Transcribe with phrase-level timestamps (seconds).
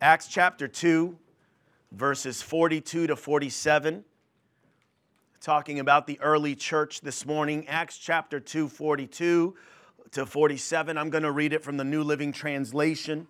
[0.00, 1.18] Acts chapter 2,
[1.90, 4.04] verses 42 to 47.
[5.40, 7.66] Talking about the early church this morning.
[7.66, 9.56] Acts chapter 2, 42
[10.12, 10.96] to 47.
[10.96, 13.26] I'm going to read it from the New Living Translation.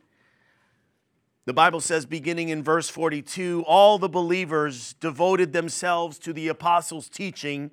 [1.46, 7.08] The Bible says, beginning in verse 42, all the believers devoted themselves to the apostles'
[7.08, 7.70] teaching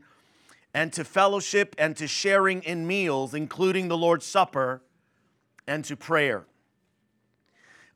[0.73, 4.82] and to fellowship and to sharing in meals, including the Lord's Supper,
[5.68, 6.46] and to prayer.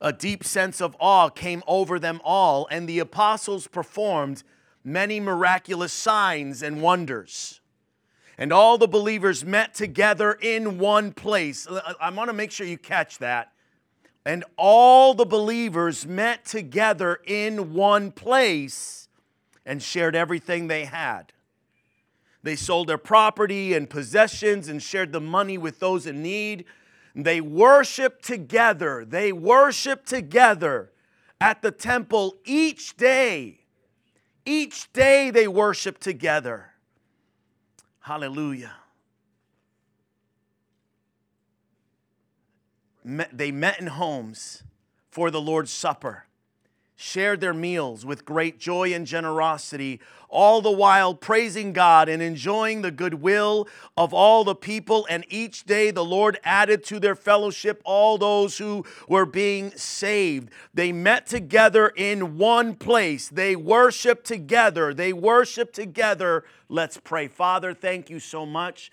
[0.00, 4.42] A deep sense of awe came over them all, and the apostles performed
[4.82, 7.60] many miraculous signs and wonders.
[8.38, 11.68] And all the believers met together in one place.
[12.00, 13.52] I want to make sure you catch that.
[14.24, 19.08] And all the believers met together in one place
[19.66, 21.32] and shared everything they had.
[22.42, 26.64] They sold their property and possessions and shared the money with those in need.
[27.14, 29.04] They worship together.
[29.04, 30.92] They worship together
[31.40, 33.60] at the temple each day.
[34.44, 36.70] Each day they worship together.
[38.00, 38.74] Hallelujah.
[43.04, 44.62] They met in homes
[45.10, 46.26] for the Lord's Supper
[47.00, 49.98] shared their meals with great joy and generosity,
[50.30, 55.06] all the while praising God and enjoying the goodwill of all the people.
[55.10, 60.50] And each day the Lord added to their fellowship all those who were being saved.
[60.72, 64.94] They met together in one place, they worshiped together.
[64.94, 66.44] They worshiped together.
[66.68, 67.28] Let's pray.
[67.28, 68.90] Father, thank you so much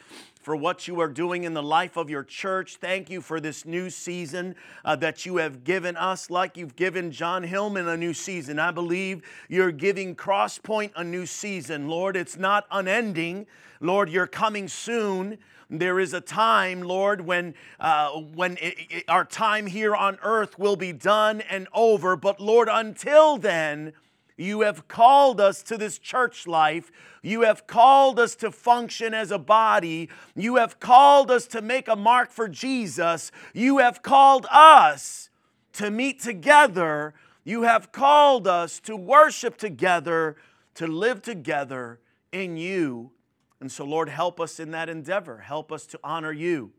[0.48, 2.78] for what you are doing in the life of your church.
[2.78, 7.12] Thank you for this new season uh, that you have given us, like you've given
[7.12, 8.58] John Hillman a new season.
[8.58, 11.88] I believe you're giving Crosspoint a new season.
[11.88, 13.48] Lord, it's not unending.
[13.80, 15.38] Lord, you're coming soon.
[15.70, 20.58] There is a time, Lord, when, uh, when it, it, our time here on earth
[20.58, 22.16] will be done and over.
[22.16, 23.94] But Lord, until then,
[24.38, 26.92] you have called us to this church life.
[27.22, 30.10] You have called us to function as a body.
[30.36, 33.32] You have called us to make a mark for Jesus.
[33.54, 35.30] You have called us
[35.74, 37.16] to meet together.
[37.44, 40.38] You have called us to worship together,
[40.78, 42.00] to live together
[42.32, 43.12] in you.
[43.60, 45.40] And so, Lord, help us in that endeavor.
[45.40, 46.72] Help us to honor you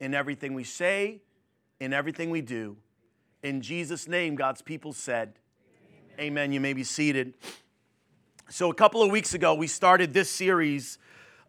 [0.00, 1.20] in everything we say,
[1.78, 2.76] in everything we do.
[3.44, 5.34] In Jesus' name, God's people said,
[6.18, 6.50] Amen.
[6.50, 7.34] You may be seated.
[8.50, 10.98] So, a couple of weeks ago, we started this series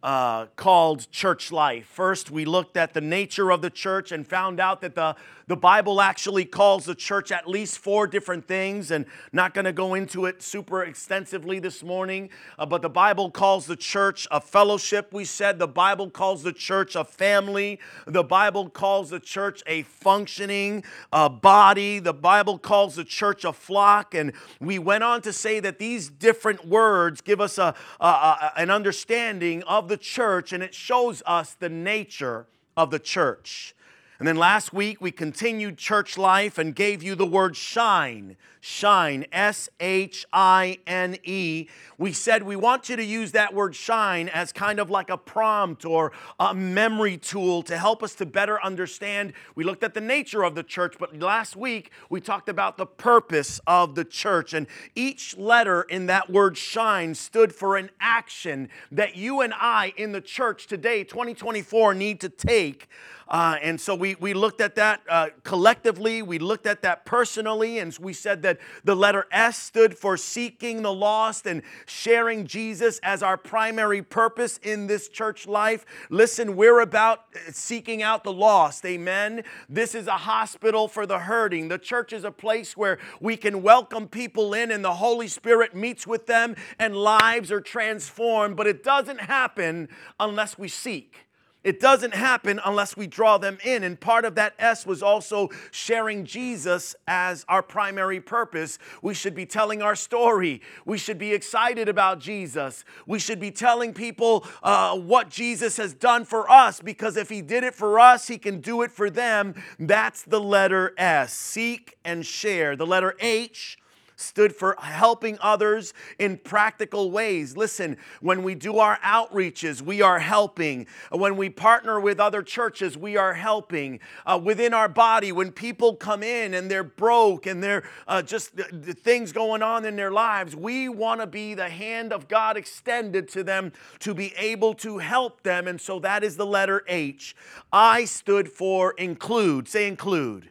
[0.02, 1.86] uh, called Church Life.
[1.86, 5.16] First, we looked at the nature of the church and found out that the
[5.50, 9.72] the Bible actually calls the church at least four different things, and not going to
[9.72, 14.40] go into it super extensively this morning, uh, but the Bible calls the church a
[14.40, 15.12] fellowship.
[15.12, 17.80] We said the Bible calls the church a family.
[18.06, 21.98] The Bible calls the church a functioning uh, body.
[21.98, 24.14] The Bible calls the church a flock.
[24.14, 28.52] And we went on to say that these different words give us a, a, a
[28.54, 32.46] an understanding of the church, and it shows us the nature
[32.76, 33.74] of the church.
[34.20, 38.36] And then last week we continued church life and gave you the word shine.
[38.60, 41.68] Shine, S H I N E.
[41.96, 45.16] We said we want you to use that word shine as kind of like a
[45.16, 49.32] prompt or a memory tool to help us to better understand.
[49.54, 52.84] We looked at the nature of the church, but last week we talked about the
[52.84, 54.52] purpose of the church.
[54.52, 59.94] And each letter in that word shine stood for an action that you and I
[59.96, 62.86] in the church today, 2024, need to take
[63.30, 67.78] uh, and so we, we looked at that uh, collectively, we looked at that personally,
[67.78, 72.98] and we said that the letter S stood for seeking the lost and sharing Jesus
[73.04, 75.86] as our primary purpose in this church life.
[76.10, 79.44] Listen, we're about seeking out the lost, amen.
[79.68, 81.68] This is a hospital for the hurting.
[81.68, 85.72] The church is a place where we can welcome people in and the Holy Spirit
[85.72, 89.88] meets with them and lives are transformed, but it doesn't happen
[90.18, 91.29] unless we seek.
[91.62, 93.84] It doesn't happen unless we draw them in.
[93.84, 98.78] And part of that S was also sharing Jesus as our primary purpose.
[99.02, 100.62] We should be telling our story.
[100.86, 102.84] We should be excited about Jesus.
[103.06, 107.42] We should be telling people uh, what Jesus has done for us because if He
[107.42, 109.54] did it for us, He can do it for them.
[109.78, 111.34] That's the letter S.
[111.34, 112.74] Seek and share.
[112.74, 113.76] The letter H
[114.20, 117.56] stood for helping others in practical ways.
[117.56, 120.86] Listen, when we do our outreaches, we are helping.
[121.10, 124.00] When we partner with other churches, we are helping.
[124.26, 128.56] Uh, within our body, when people come in and they're broke and they're uh, just
[128.56, 128.64] the,
[128.94, 133.28] things going on in their lives, we want to be the hand of God extended
[133.28, 135.66] to them to be able to help them.
[135.66, 137.34] And so that is the letter H.
[137.72, 139.68] I stood for include.
[139.68, 140.50] Say include.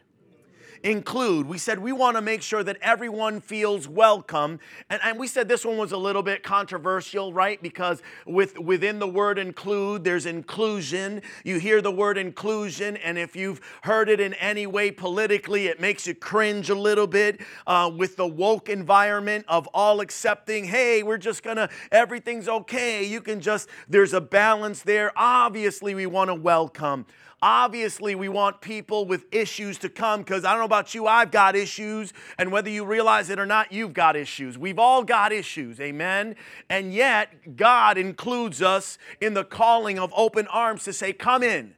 [0.83, 1.47] Include.
[1.47, 4.59] We said we want to make sure that everyone feels welcome.
[4.89, 7.61] And, and we said this one was a little bit controversial, right?
[7.61, 11.21] Because with, within the word include, there's inclusion.
[11.43, 15.79] You hear the word inclusion, and if you've heard it in any way politically, it
[15.79, 21.03] makes you cringe a little bit uh, with the woke environment of all accepting, hey,
[21.03, 23.03] we're just gonna, everything's okay.
[23.03, 25.11] You can just, there's a balance there.
[25.15, 27.05] Obviously, we want to welcome.
[27.41, 31.31] Obviously, we want people with issues to come because I don't know about you, I've
[31.31, 32.11] got issues.
[32.37, 34.57] And whether you realize it or not, you've got issues.
[34.57, 36.35] We've all got issues, amen?
[36.69, 41.75] And yet, God includes us in the calling of open arms to say, Come in.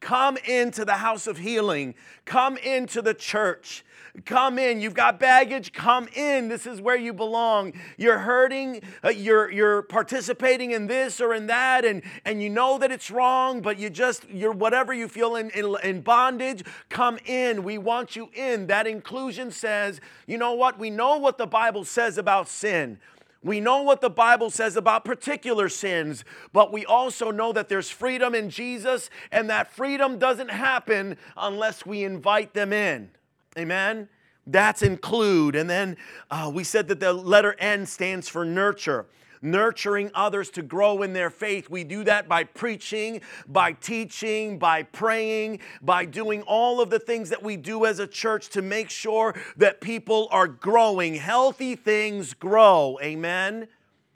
[0.00, 1.94] Come into the house of healing.
[2.24, 3.84] Come into the church.
[4.24, 4.80] Come in.
[4.80, 5.72] You've got baggage.
[5.72, 6.48] Come in.
[6.48, 7.72] This is where you belong.
[7.96, 8.82] You're hurting.
[9.04, 13.10] Uh, you're, you're participating in this or in that, and, and you know that it's
[13.10, 16.64] wrong, but you just, you're whatever you feel in, in, in bondage.
[16.88, 17.62] Come in.
[17.62, 18.66] We want you in.
[18.66, 20.78] That inclusion says, you know what?
[20.78, 22.98] We know what the Bible says about sin.
[23.42, 27.88] We know what the Bible says about particular sins, but we also know that there's
[27.88, 33.10] freedom in Jesus, and that freedom doesn't happen unless we invite them in.
[33.58, 34.08] Amen?
[34.46, 35.56] That's include.
[35.56, 35.96] And then
[36.30, 39.06] uh, we said that the letter N stands for nurture
[39.42, 41.70] nurturing others to grow in their faith.
[41.70, 47.30] We do that by preaching, by teaching, by praying, by doing all of the things
[47.30, 51.14] that we do as a church to make sure that people are growing.
[51.14, 52.98] Healthy things grow.
[53.02, 53.68] Amen.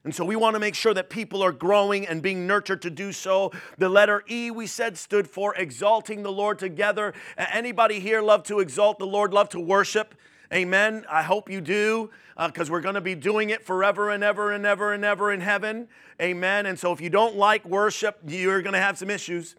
[0.04, 2.90] And so we want to make sure that people are growing and being nurtured to
[2.90, 3.52] do so.
[3.78, 7.14] The letter E we said stood for exalting the Lord together.
[7.38, 10.14] Anybody here love to exalt the Lord, love to worship?
[10.52, 11.06] Amen.
[11.10, 14.52] I hope you do because uh, we're going to be doing it forever and ever
[14.52, 15.88] and ever and ever in heaven.
[16.20, 16.66] Amen.
[16.66, 19.56] And so if you don't like worship, you're going to have some issues.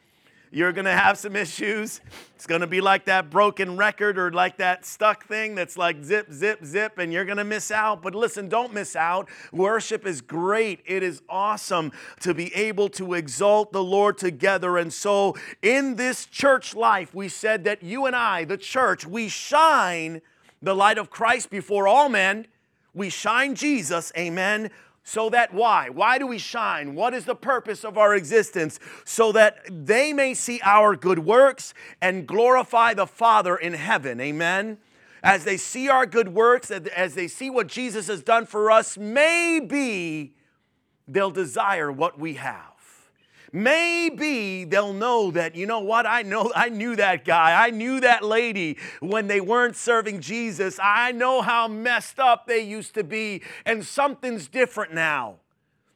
[0.52, 2.02] You're going to have some issues.
[2.36, 6.04] It's going to be like that broken record or like that stuck thing that's like
[6.04, 8.02] zip, zip, zip, and you're going to miss out.
[8.02, 9.30] But listen, don't miss out.
[9.52, 10.82] Worship is great.
[10.86, 14.78] It is awesome to be able to exalt the Lord together.
[14.78, 19.28] And so, in this church life, we said that you and I, the church, we
[19.28, 20.22] shine
[20.62, 22.48] the light of Christ before all men.
[22.94, 24.72] We shine Jesus, amen,
[25.08, 25.90] so that why?
[25.90, 26.96] Why do we shine?
[26.96, 28.80] What is the purpose of our existence?
[29.06, 34.20] So that they may see our good works and glorify the Father in heaven.
[34.20, 34.80] Amen.
[35.22, 38.98] As they see our good works, as they see what Jesus has done for us,
[38.98, 40.34] maybe
[41.08, 42.75] they'll desire what we have
[43.56, 48.02] maybe they'll know that, you know what, I know, I knew that guy, I knew
[48.02, 50.78] that lady when they weren't serving Jesus.
[50.82, 55.38] I know how messed up they used to be, and something's different now.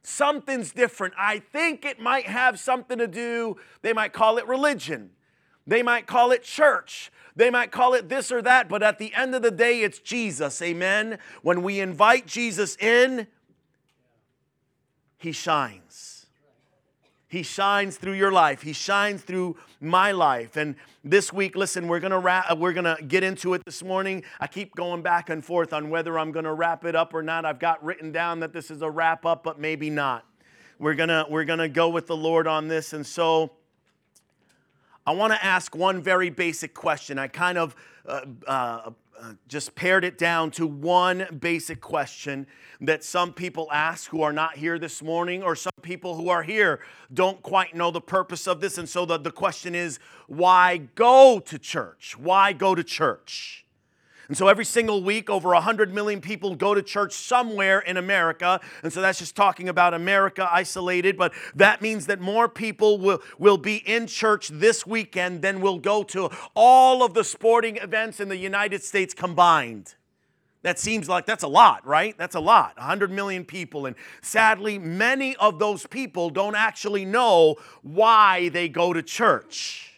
[0.01, 1.13] Something's different.
[1.17, 5.11] I think it might have something to do, they might call it religion,
[5.67, 7.11] they might call it church.
[7.35, 9.99] They might call it this or that, but at the end of the day, it's
[9.99, 10.61] Jesus.
[10.61, 11.19] Amen.
[11.41, 13.27] When we invite Jesus in,
[15.17, 16.08] he shines.
[17.29, 18.63] He shines through your life.
[18.63, 20.57] He shines through my life.
[20.57, 24.23] And this week, listen, we're gonna wrap, we're gonna get into it this morning.
[24.39, 27.45] I keep going back and forth on whether I'm gonna wrap it up or not.
[27.45, 30.25] I've got written down that this is a wrap up, but maybe not.
[30.79, 33.51] We're gonna we're gonna go with the Lord on this, and so
[35.05, 37.19] I want to ask one very basic question.
[37.19, 37.75] I kind of
[38.07, 38.89] uh, uh,
[39.21, 42.47] uh, just pared it down to one basic question
[42.79, 46.43] that some people ask who are not here this morning, or some people who are
[46.43, 46.79] here
[47.13, 48.77] don't quite know the purpose of this.
[48.77, 52.15] And so the, the question is why go to church?
[52.17, 53.65] Why go to church?
[54.29, 58.61] And so every single week, over 100 million people go to church somewhere in America.
[58.83, 61.17] And so that's just talking about America isolated.
[61.17, 65.79] But that means that more people will, will be in church this weekend than will
[65.79, 69.95] go to all of the sporting events in the United States combined.
[70.61, 72.15] That seems like that's a lot, right?
[72.15, 72.77] That's a lot.
[72.77, 73.87] 100 million people.
[73.87, 79.88] And sadly, many of those people don't actually know why they go to church.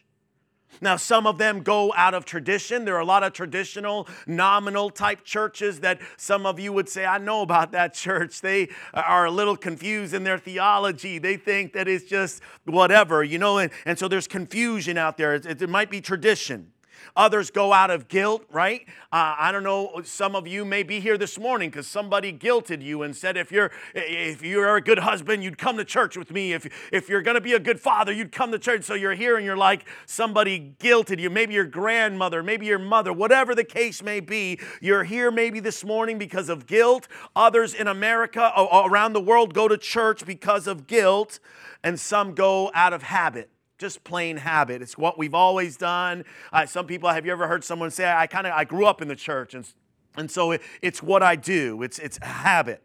[0.82, 2.86] Now, some of them go out of tradition.
[2.86, 7.06] There are a lot of traditional, nominal type churches that some of you would say,
[7.06, 8.42] I know about that church.
[8.42, 11.20] They are a little confused in their theology.
[11.20, 15.36] They think that it's just whatever, you know, and, and so there's confusion out there.
[15.36, 16.72] It, it might be tradition.
[17.16, 18.86] Others go out of guilt, right?
[19.12, 20.02] Uh, I don't know.
[20.04, 23.52] Some of you may be here this morning because somebody guilted you and said, if
[23.52, 26.54] you're if you're a good husband, you'd come to church with me.
[26.54, 28.84] If if you're going to be a good father, you'd come to church.
[28.84, 31.30] So you're here and you're like somebody guilted you.
[31.30, 34.60] Maybe your grandmother, maybe your mother, whatever the case may be.
[34.82, 37.08] You're here maybe this morning because of guilt.
[37.36, 41.40] Others in America, or around the world, go to church because of guilt,
[41.84, 43.50] and some go out of habit
[43.82, 44.82] just plain habit.
[44.84, 46.24] It's what we've always done.
[46.54, 49.02] Uh, some people, have you ever heard someone say, I kind of, I grew up
[49.02, 49.68] in the church, and,
[50.16, 51.82] and so it, it's what I do.
[51.82, 52.84] It's, it's a habit.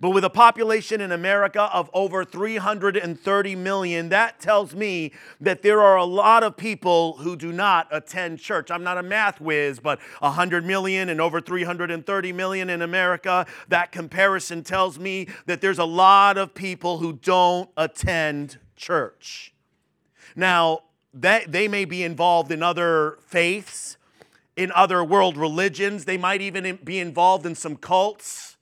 [0.00, 5.80] But with a population in America of over 330 million, that tells me that there
[5.80, 8.72] are a lot of people who do not attend church.
[8.72, 13.92] I'm not a math whiz, but 100 million and over 330 million in America, that
[13.92, 19.52] comparison tells me that there's a lot of people who don't attend church.
[20.38, 20.82] Now,
[21.14, 23.96] that, they may be involved in other faiths,
[24.56, 28.56] in other world religions, they might even be involved in some cults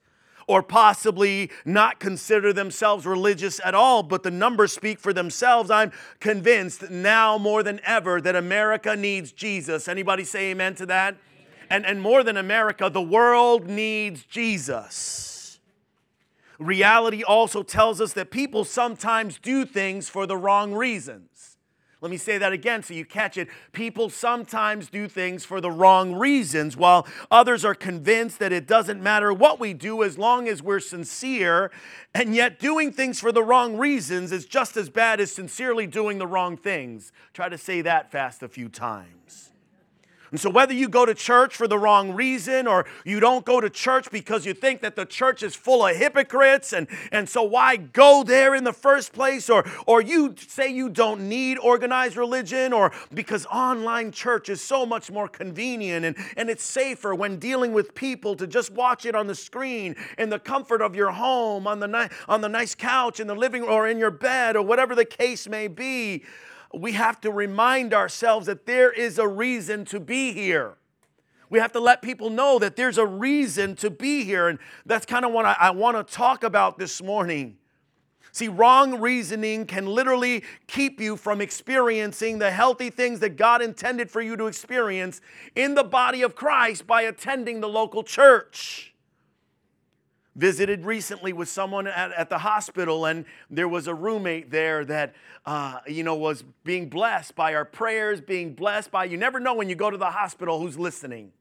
[0.47, 5.71] or possibly not consider themselves religious at all, but the numbers speak for themselves.
[5.71, 9.87] I'm convinced now more than ever that America needs Jesus.
[9.87, 11.17] Anybody say amen to that?
[11.69, 15.59] And, and more than America, the world needs Jesus.
[16.59, 21.36] Reality also tells us that people sometimes do things for the wrong reasons.
[22.07, 23.49] Let me say that again so you catch it.
[23.73, 29.03] People sometimes do things for the wrong reasons, while others are convinced that it doesn't
[29.03, 31.73] matter what we do as long as we're sincere.
[32.15, 36.19] And yet, doing things for the wrong reasons is just as bad as sincerely doing
[36.19, 37.11] the wrong things.
[37.35, 39.51] Try to say that fast a few times.
[40.31, 43.61] And so, whether you go to church for the wrong reason or you don't go
[43.61, 47.43] to church because you think that the church is full of hypocrites, and, and so
[47.43, 52.17] why go there in the first place, or, or you say you don't need organized
[52.17, 57.39] religion, or because online church is so much more convenient and, and it's safer when
[57.39, 61.11] dealing with people to just watch it on the screen in the comfort of your
[61.11, 64.11] home, on the, ni- on the nice couch, in the living room, or in your
[64.11, 66.25] bed, or whatever the case may be
[66.77, 70.77] we have to remind ourselves that there is a reason to be here.
[71.49, 74.49] We have to let people know that there's a reason to be here.
[74.49, 77.57] And that's kind of what I, I want to talk about this morning.
[78.33, 84.11] See, wrong reasoning can literally keep you from experiencing the healthy things that God intended
[84.11, 85.23] for you to experience
[85.55, 88.93] in the body of Christ by attending the local church
[90.37, 95.15] visited recently with someone at, at the hospital, and there was a roommate there that,
[95.47, 99.55] uh, you know, was being blessed by our prayers, being blessed by, you never know
[99.55, 101.33] when you go to the hospital who's listening.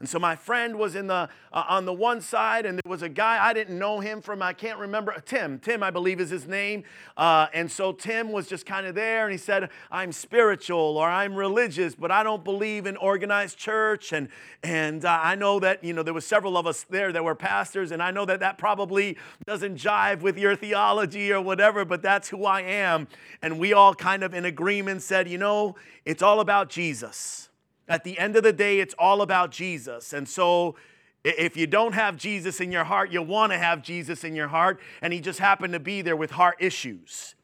[0.00, 3.02] And so my friend was in the uh, on the one side, and there was
[3.02, 5.58] a guy I didn't know him from I can't remember Tim.
[5.58, 6.84] Tim, I believe, is his name.
[7.18, 11.06] Uh, and so Tim was just kind of there, and he said, "I'm spiritual or
[11.06, 14.30] I'm religious, but I don't believe in organized church." And
[14.62, 17.34] and uh, I know that you know there were several of us there that were
[17.34, 22.00] pastors, and I know that that probably doesn't jive with your theology or whatever, but
[22.00, 23.06] that's who I am.
[23.42, 25.76] And we all kind of in agreement said, you know,
[26.06, 27.49] it's all about Jesus.
[27.90, 30.12] At the end of the day, it's all about Jesus.
[30.12, 30.76] And so,
[31.24, 34.48] if you don't have Jesus in your heart, you want to have Jesus in your
[34.48, 37.34] heart, and he just happened to be there with heart issues.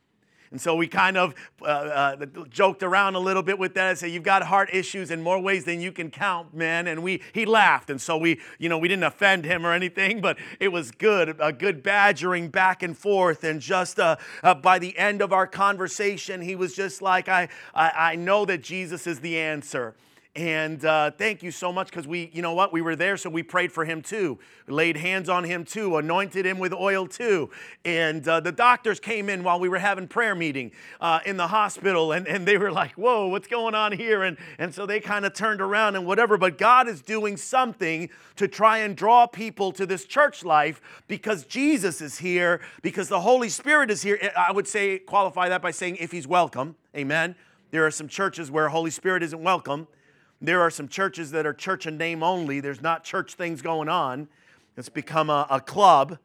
[0.53, 3.99] And so we kind of uh, uh, joked around a little bit with that and
[3.99, 7.23] said, "You've got heart issues in more ways than you can count, man." And we
[7.35, 10.69] he laughed, and so we, you know, we didn't offend him or anything, but it
[10.69, 13.43] was good, a good badgering back and forth.
[13.43, 17.49] And just uh, uh by the end of our conversation, he was just like, "I,
[17.75, 19.97] I, I know that Jesus is the answer."
[20.37, 23.31] And uh, thank you so much because we, you know what, we were there, so
[23.31, 24.39] we prayed for him too,
[24.69, 27.49] laid hands on him too, anointed him with oil too.
[27.87, 31.47] And uh, the doctors came in while we were having prayer meeting uh, in the
[31.47, 34.25] hospital, and, and they were like, whoa, what's going on here?
[34.25, 36.37] And, and so they kind of turned around and whatever.
[36.37, 41.47] But God is doing something to try and draw people to this church life because
[41.47, 44.19] Jesus is here, because the Holy Spirit is here.
[44.37, 46.77] I would say, qualify that by saying, if he's welcome.
[46.95, 47.37] Amen.
[47.71, 49.89] There are some churches where Holy Spirit isn't welcome.
[50.41, 52.61] There are some churches that are church and name only.
[52.61, 54.29] There's not church things going on.
[54.77, 56.19] It's become a, a club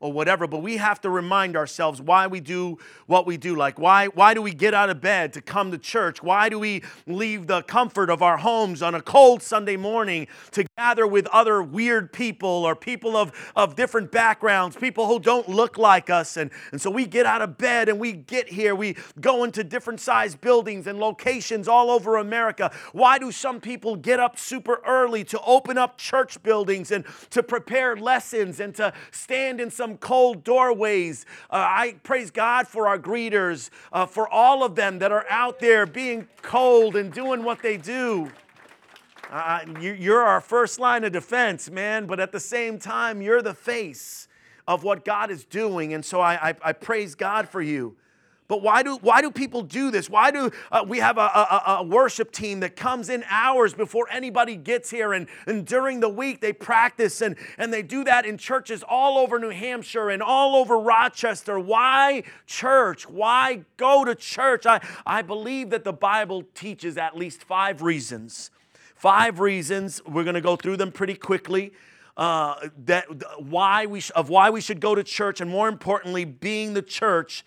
[0.00, 3.56] or whatever, but we have to remind ourselves why we do what we do.
[3.56, 6.22] Like, why, why do we get out of bed to come to church?
[6.22, 10.64] Why do we leave the comfort of our homes on a cold Sunday morning to
[10.76, 15.76] gather with other weird people or people of, of different backgrounds, people who don't look
[15.76, 16.36] like us?
[16.36, 18.76] And, and so we get out of bed and we get here.
[18.76, 22.70] We go into different sized buildings and locations all over America.
[22.92, 27.42] Why do some people get up super early to open up church buildings and to
[27.42, 31.24] prepare lessons and to stand in some some cold doorways.
[31.50, 35.60] Uh, I praise God for our greeters, uh, for all of them that are out
[35.60, 38.30] there being cold and doing what they do.
[39.30, 43.42] Uh, you, are our first line of defense, man, but at the same time, you're
[43.42, 44.28] the face
[44.66, 45.94] of what God is doing.
[45.94, 47.96] And so I, I, I praise God for you.
[48.48, 50.08] But why do, why do people do this?
[50.08, 54.08] Why do uh, we have a, a, a, worship team that comes in hours before
[54.10, 55.12] anybody gets here?
[55.12, 59.18] And, and during the week, they practice and, and they do that in churches all
[59.18, 61.60] over New Hampshire and all over Rochester.
[61.60, 63.06] Why church?
[63.06, 64.64] Why go to church?
[64.64, 68.50] I, I believe that the Bible teaches at least five reasons.
[68.94, 70.00] Five reasons.
[70.06, 71.74] We're going to go through them pretty quickly.
[72.16, 73.06] Uh, that
[73.38, 76.82] why we sh- of why we should go to church, and more importantly, being the
[76.82, 77.44] church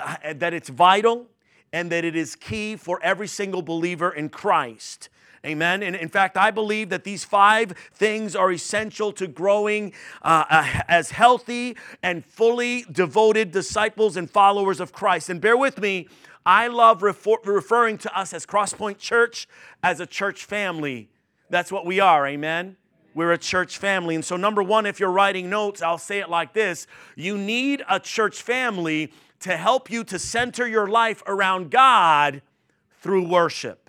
[0.00, 1.26] uh, that it's vital
[1.72, 5.08] and that it is key for every single believer in Christ.
[5.44, 5.82] Amen.
[5.82, 10.44] And in fact, I believe that these five things are essential to growing uh,
[10.88, 15.30] as healthy and fully devoted disciples and followers of Christ.
[15.30, 16.08] And bear with me,
[16.44, 19.46] I love refer- referring to us as Crosspoint Church
[19.82, 21.10] as a church family.
[21.48, 22.26] That's what we are.
[22.26, 22.76] Amen.
[23.14, 24.14] We're a church family.
[24.14, 27.84] And so, number one, if you're writing notes, I'll say it like this you need
[27.88, 29.12] a church family
[29.46, 32.42] to help you to center your life around God
[33.00, 33.88] through worship.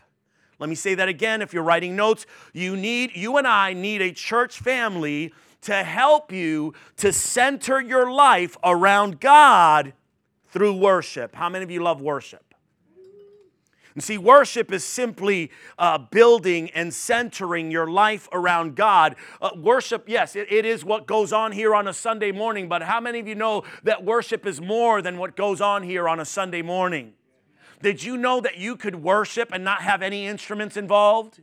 [0.60, 1.42] Let me say that again.
[1.42, 6.32] If you're writing notes, you need, you and I need a church family to help
[6.32, 9.94] you to center your life around God
[10.50, 11.34] through worship.
[11.34, 12.47] How many of you love worship?
[13.98, 15.50] And see, worship is simply
[15.80, 19.16] uh, building and centering your life around God.
[19.42, 22.84] Uh, worship, yes, it, it is what goes on here on a Sunday morning, but
[22.84, 26.20] how many of you know that worship is more than what goes on here on
[26.20, 27.14] a Sunday morning?
[27.82, 31.42] Did you know that you could worship and not have any instruments involved?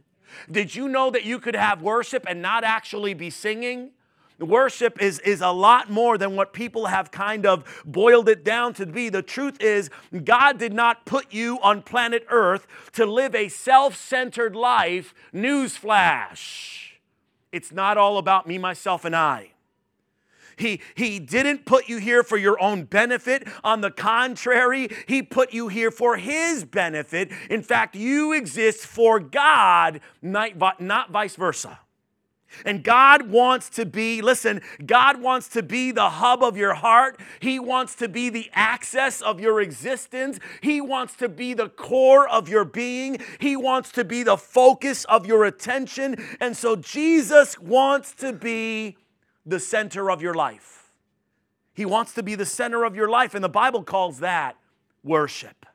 [0.48, 3.90] Did you know that you could have worship and not actually be singing?
[4.38, 8.74] Worship is, is a lot more than what people have kind of boiled it down
[8.74, 9.08] to be.
[9.08, 9.90] The truth is,
[10.24, 15.14] God did not put you on planet Earth to live a self centered life.
[15.32, 16.94] Newsflash.
[17.52, 19.52] It's not all about me, myself, and I.
[20.56, 23.46] He, he didn't put you here for your own benefit.
[23.62, 27.30] On the contrary, He put you here for His benefit.
[27.50, 31.78] In fact, you exist for God, not, not vice versa.
[32.64, 37.20] And God wants to be, listen, God wants to be the hub of your heart.
[37.40, 40.38] He wants to be the access of your existence.
[40.60, 43.18] He wants to be the core of your being.
[43.38, 46.16] He wants to be the focus of your attention.
[46.40, 48.96] And so Jesus wants to be
[49.46, 50.90] the center of your life.
[51.74, 53.34] He wants to be the center of your life.
[53.34, 54.56] And the Bible calls that
[55.02, 55.66] worship.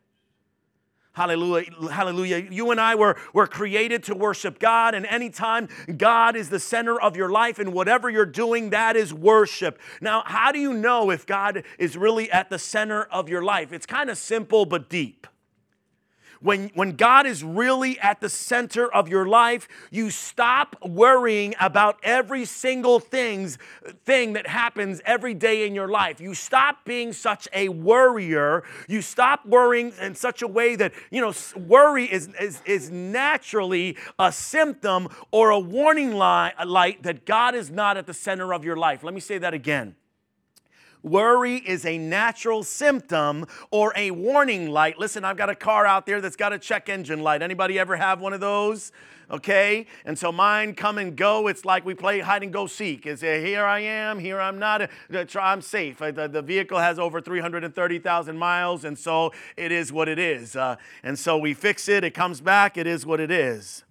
[1.20, 1.70] Hallelujah.
[1.92, 2.48] Hallelujah.
[2.50, 6.98] You and I were, were created to worship God, and anytime God is the center
[6.98, 9.82] of your life and whatever you're doing, that is worship.
[10.00, 13.74] Now, how do you know if God is really at the center of your life?
[13.74, 15.28] It's kind of simple but deep.
[16.42, 22.00] When, when God is really at the center of your life, you stop worrying about
[22.02, 23.58] every single things,
[24.06, 26.22] thing that happens every day in your life.
[26.22, 28.64] You stop being such a worrier.
[28.88, 33.98] You stop worrying in such a way that, you know, worry is, is, is naturally
[34.18, 38.78] a symptom or a warning light, that God is not at the center of your
[38.78, 39.04] life.
[39.04, 39.96] Let me say that again.
[41.02, 45.00] Worry is a natural symptom or a warning light.
[45.00, 47.42] Listen, I've got a car out there that's got a check engine light.
[47.42, 48.92] Anybody ever have one of those?
[49.32, 49.86] Okay?
[50.06, 51.48] And so mine come and go.
[51.48, 53.06] It's like we play hide and go seek.
[53.06, 54.82] Is it here I am, here I'm not.
[54.82, 56.02] Uh, I'm safe.
[56.02, 60.56] Uh, the, the vehicle has over 330,000 miles, and so it is what it is.
[60.56, 63.84] Uh, and so we fix it, it comes back, it is what it is.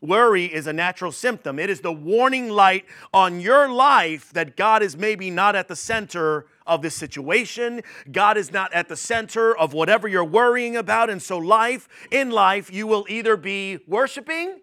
[0.00, 1.58] Worry is a natural symptom.
[1.58, 5.74] It is the warning light on your life that God is maybe not at the
[5.74, 7.82] center of this situation.
[8.12, 11.10] God is not at the center of whatever you're worrying about.
[11.10, 14.60] And so, life, in life, you will either be worshiping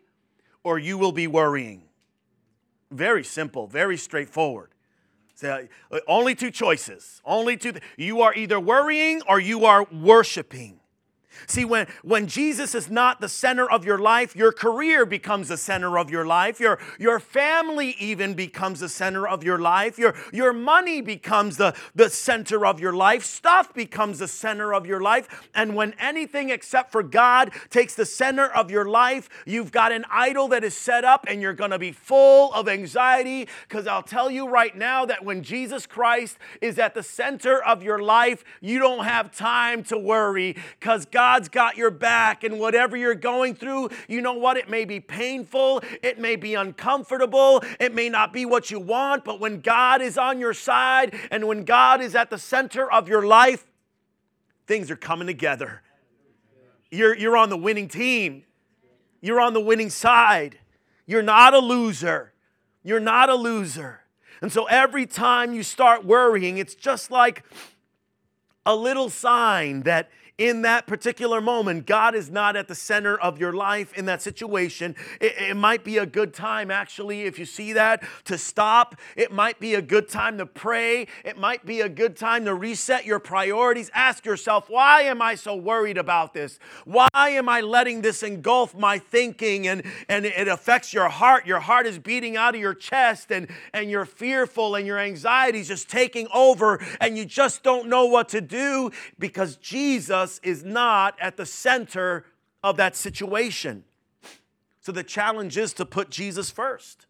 [0.63, 1.83] or you will be worrying.
[2.89, 4.71] Very simple, very straightforward.
[5.33, 7.21] So, uh, only two choices.
[7.25, 7.73] Only two.
[7.97, 10.79] You are either worrying or you are worshiping.
[11.47, 15.57] See, when, when Jesus is not the center of your life, your career becomes the
[15.57, 16.59] center of your life.
[16.59, 19.97] Your, your family even becomes the center of your life.
[19.97, 23.23] Your, your money becomes the, the center of your life.
[23.23, 25.49] Stuff becomes the center of your life.
[25.53, 30.05] And when anything except for God takes the center of your life, you've got an
[30.09, 33.47] idol that is set up and you're going to be full of anxiety.
[33.67, 37.83] Because I'll tell you right now that when Jesus Christ is at the center of
[37.83, 42.59] your life, you don't have time to worry because God God's got your back, and
[42.59, 44.57] whatever you're going through, you know what?
[44.57, 49.25] It may be painful, it may be uncomfortable, it may not be what you want,
[49.25, 53.09] but when God is on your side and when God is at the center of
[53.09, 53.65] your life,
[54.67, 55.81] things are coming together.
[56.91, 58.43] You're, you're on the winning team,
[59.19, 60.59] you're on the winning side.
[61.07, 62.33] You're not a loser.
[62.83, 64.01] You're not a loser.
[64.43, 67.43] And so every time you start worrying, it's just like
[68.63, 73.39] a little sign that in that particular moment, God is not at the center of
[73.39, 77.45] your life in that situation, it, it, might be a good time, actually, if you
[77.45, 78.95] see that, to stop.
[79.15, 81.07] It might be a good time to pray.
[81.23, 83.89] It might be a good time to reset your priorities.
[83.93, 86.59] Ask yourself, why am I so worried about this?
[86.83, 91.45] Why am I letting this engulf my thinking and, and it affects your heart?
[91.45, 95.59] Your heart is beating out of your chest and, and you're fearful and your anxiety
[95.59, 100.39] is just taking over and you just don't know what to do because Jesus Jesus
[100.43, 102.25] is not at the center
[102.63, 103.83] of that situation.
[104.81, 107.05] So the challenge is to put Jesus first.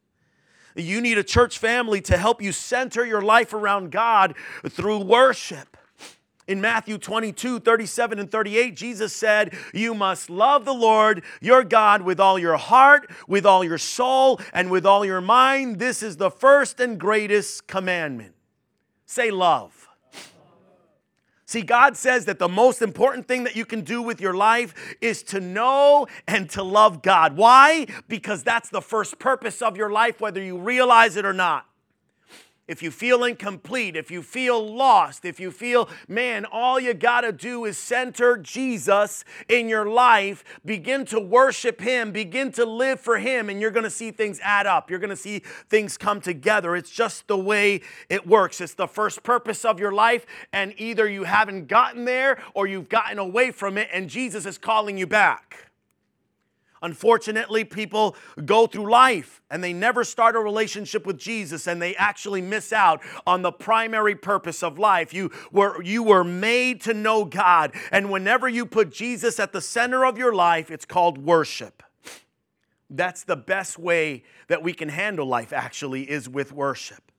[0.75, 4.35] You need a church family to help you center your life around God
[4.67, 5.77] through worship.
[6.47, 12.01] In Matthew 22, 37, and 38, Jesus said, You must love the Lord your God
[12.01, 15.79] with all your heart, with all your soul, and with all your mind.
[15.79, 18.35] This is the first and greatest commandment.
[19.05, 19.84] Say love.
[21.55, 24.73] See, God says that the most important thing that you can do with your life
[24.99, 27.37] is to know and to love God.
[27.37, 27.87] Why?
[28.09, 31.65] Because that's the first purpose of your life, whether you realize it or not
[32.67, 37.21] if you feel incomplete, if you feel lost, if you feel, man, all you got
[37.21, 42.99] to do is center Jesus in your life, begin to worship Him, begin to live
[42.99, 44.89] for Him, and you're going to see things add up.
[44.89, 46.75] You're going to see things come together.
[46.75, 48.59] It's just the way it works.
[48.61, 52.89] It's the first purpose of your life, and either you haven't gotten there or you've
[52.89, 55.71] gotten away from it, and Jesus is calling you back.
[56.81, 61.95] Unfortunately, people go through life and they never start a relationship with Jesus and they
[61.95, 65.13] actually miss out on the primary purpose of life.
[65.13, 67.73] You were, you were made to know God.
[67.91, 71.81] And whenever you put Jesus at the center of your life, it's called worship.
[72.89, 77.11] That's the best way that we can handle life, actually, is with worship.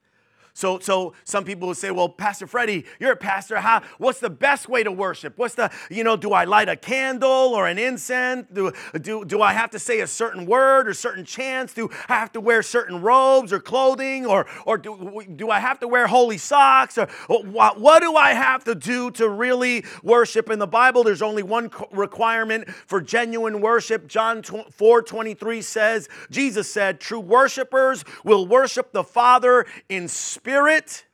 [0.56, 3.56] So, so some people will say, well, Pastor Freddie, you're a pastor.
[3.56, 5.34] How, what's the best way to worship?
[5.36, 8.46] What's the, you know, do I light a candle or an incense?
[8.50, 11.74] Do, do, do I have to say a certain word or certain chants?
[11.74, 14.24] Do I have to wear certain robes or clothing?
[14.24, 16.96] Or, or do, do I have to wear holy socks?
[16.96, 20.48] Or what, what do I have to do to really worship?
[20.48, 24.08] In the Bible, there's only one requirement for genuine worship.
[24.08, 31.06] John 4 23 says, Jesus said, true worshipers will worship the Father in spirit spirit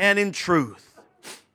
[0.00, 0.98] and in truth.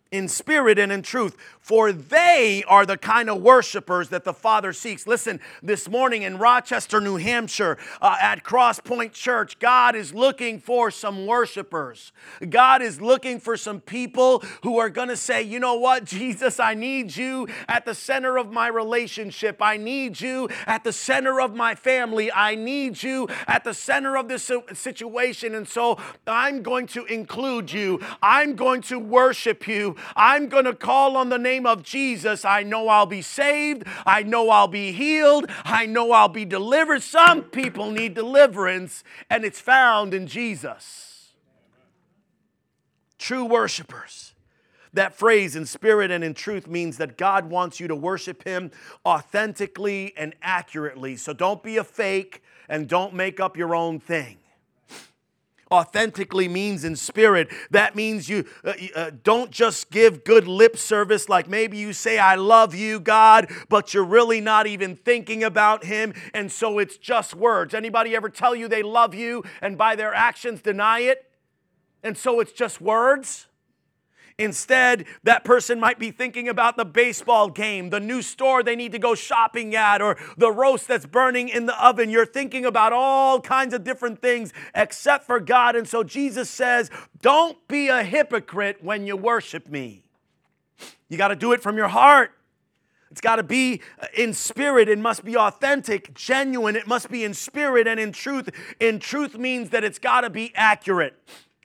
[0.09, 1.35] In spirit and in truth
[1.67, 5.05] for they are the kind of worshipers that the Father seeks.
[5.05, 10.89] Listen, this morning in Rochester, New Hampshire, uh, at Crosspoint Church, God is looking for
[10.89, 12.13] some worshipers.
[12.49, 16.57] God is looking for some people who are going to say, you know what, Jesus,
[16.57, 19.61] I need you at the center of my relationship.
[19.61, 22.31] I need you at the center of my family.
[22.31, 25.53] I need you at the center of this situation.
[25.53, 27.99] And so I'm going to include you.
[28.21, 29.97] I'm going to worship you.
[30.15, 33.83] I'm going to call on the name name of Jesus, I know I'll be saved.
[34.05, 35.49] I know I'll be healed.
[35.63, 37.01] I know I'll be delivered.
[37.01, 41.31] Some people need deliverance, and it's found in Jesus.
[43.17, 44.35] True worshipers.
[44.93, 48.69] That phrase, in spirit and in truth, means that God wants you to worship Him
[49.03, 51.15] authentically and accurately.
[51.15, 54.37] So don't be a fake and don't make up your own thing
[55.71, 57.49] authentically means in spirit.
[57.71, 62.19] That means you uh, uh, don't just give good lip service, like maybe you say,
[62.19, 66.13] I love you, God, but you're really not even thinking about Him.
[66.33, 67.73] And so it's just words.
[67.73, 71.23] Anybody ever tell you they love you and by their actions deny it?
[72.03, 73.47] And so it's just words?
[74.39, 78.91] Instead, that person might be thinking about the baseball game, the new store they need
[78.91, 82.11] to go shopping at, or the roast that's burning in the oven.
[82.11, 85.75] You're thinking about all kinds of different things except for God.
[85.75, 90.03] And so Jesus says, Don't be a hypocrite when you worship me.
[91.09, 92.31] You got to do it from your heart.
[93.09, 93.81] It's got to be
[94.15, 94.87] in spirit.
[94.87, 96.75] It must be authentic, genuine.
[96.75, 98.49] It must be in spirit and in truth.
[98.79, 101.15] In truth means that it's got to be accurate.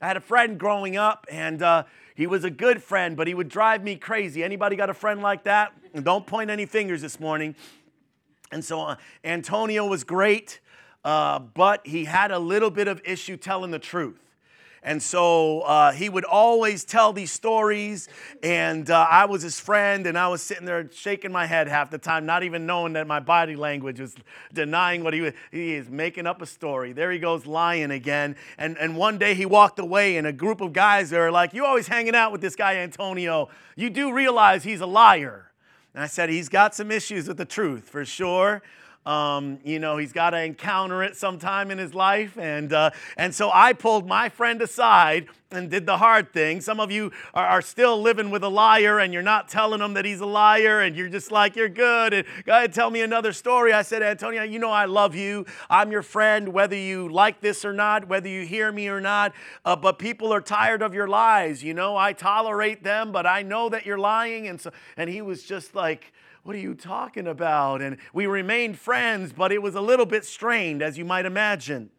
[0.00, 3.35] I had a friend growing up, and uh, he was a good friend, but he
[3.35, 4.44] would drive me crazy.
[4.44, 5.72] Anybody got a friend like that?
[6.03, 7.55] Don't point any fingers this morning.
[8.51, 10.61] And so uh, Antonio was great,
[11.05, 14.20] uh, but he had a little bit of issue telling the truth.
[14.85, 18.09] And so uh, he would always tell these stories,
[18.42, 21.90] and uh, I was his friend, and I was sitting there shaking my head half
[21.90, 24.16] the time, not even knowing that my body language was
[24.53, 25.35] denying what he was.
[25.53, 26.92] He is making up a story.
[26.92, 28.35] There he goes lying again.
[28.59, 31.64] And, and one day he walked away, and a group of guys are like, You
[31.64, 33.51] always hanging out with this guy, Antonio.
[33.77, 35.53] You do realize he's a liar.
[35.95, 38.62] And I said, He's got some issues with the truth, for sure
[39.04, 42.38] Um, you know, he's got to encounter it sometime in his life.
[42.38, 46.60] And, uh, and so I pulled my friend aside and did the hard thing.
[46.60, 49.94] Some of you are, are, still living with a liar and you're not telling him
[49.94, 52.14] that he's a liar and you're just like, you're good.
[52.14, 53.72] And go ahead, tell me another story.
[53.72, 55.46] I said, Antonio, you know I love you.
[55.68, 59.32] I'm your friend, whether you like this or not, whether you hear me or not.
[59.64, 61.62] Uh, but people are tired of your lies.
[61.62, 64.46] You know, I tolerate them, but I know that you're lying.
[64.46, 66.12] And so, and he was just like,
[66.42, 67.81] what are you talking about?
[67.83, 71.90] And we remained friends, but it was a little bit strained, as you might imagine.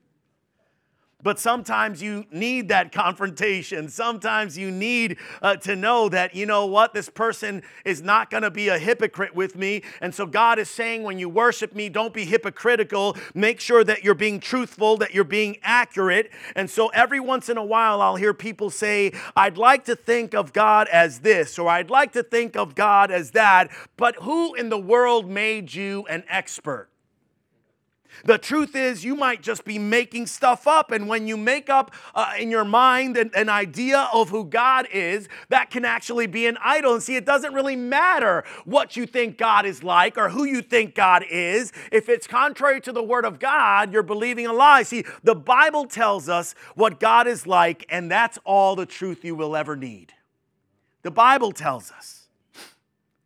[1.24, 3.88] But sometimes you need that confrontation.
[3.90, 8.44] Sometimes you need uh, to know that, you know what, this person is not going
[8.44, 9.84] to be a hypocrite with me.
[10.02, 13.16] And so God is saying, when you worship me, don't be hypocritical.
[13.34, 16.32] Make sure that you're being truthful, that you're being accurate.
[16.56, 20.34] And so every once in a while, I'll hear people say, I'd like to think
[20.34, 23.72] of God as this, or I'd like to think of God as that.
[23.96, 26.90] But who in the world made you an expert?
[28.26, 30.92] The truth is, you might just be making stuff up.
[30.92, 34.88] And when you make up uh, in your mind an, an idea of who God
[34.92, 36.94] is, that can actually be an idol.
[36.94, 40.62] And see, it doesn't really matter what you think God is like or who you
[40.62, 41.72] think God is.
[41.92, 44.84] If it's contrary to the Word of God, you're believing a lie.
[44.84, 49.36] See, the Bible tells us what God is like, and that's all the truth you
[49.36, 50.14] will ever need.
[51.02, 52.23] The Bible tells us.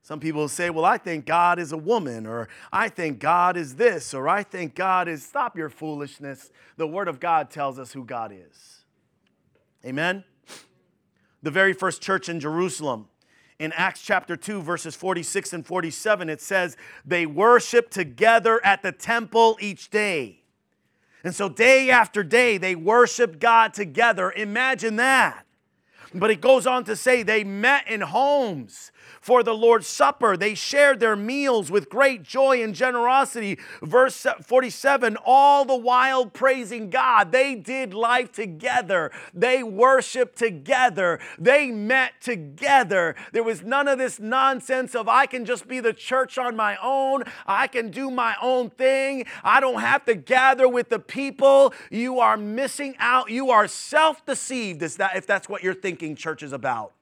[0.07, 3.75] Some people say, well, I think God is a woman, or I think God is
[3.75, 5.21] this, or I think God is.
[5.21, 6.49] Stop your foolishness.
[6.77, 8.85] The Word of God tells us who God is.
[9.85, 10.23] Amen?
[11.43, 13.09] The very first church in Jerusalem,
[13.59, 18.93] in Acts chapter 2, verses 46 and 47, it says, they worship together at the
[18.93, 20.39] temple each day.
[21.25, 24.31] And so, day after day, they worship God together.
[24.31, 25.46] Imagine that.
[26.17, 30.37] But it goes on to say they met in homes for the Lord's Supper.
[30.37, 33.59] They shared their meals with great joy and generosity.
[33.81, 37.31] Verse 47 all the while praising God.
[37.31, 43.15] They did life together, they worshiped together, they met together.
[43.33, 46.77] There was none of this nonsense of I can just be the church on my
[46.81, 51.73] own, I can do my own thing, I don't have to gather with the people.
[51.89, 53.29] You are missing out.
[53.29, 56.93] You are self deceived if that's what you're thinking church is about.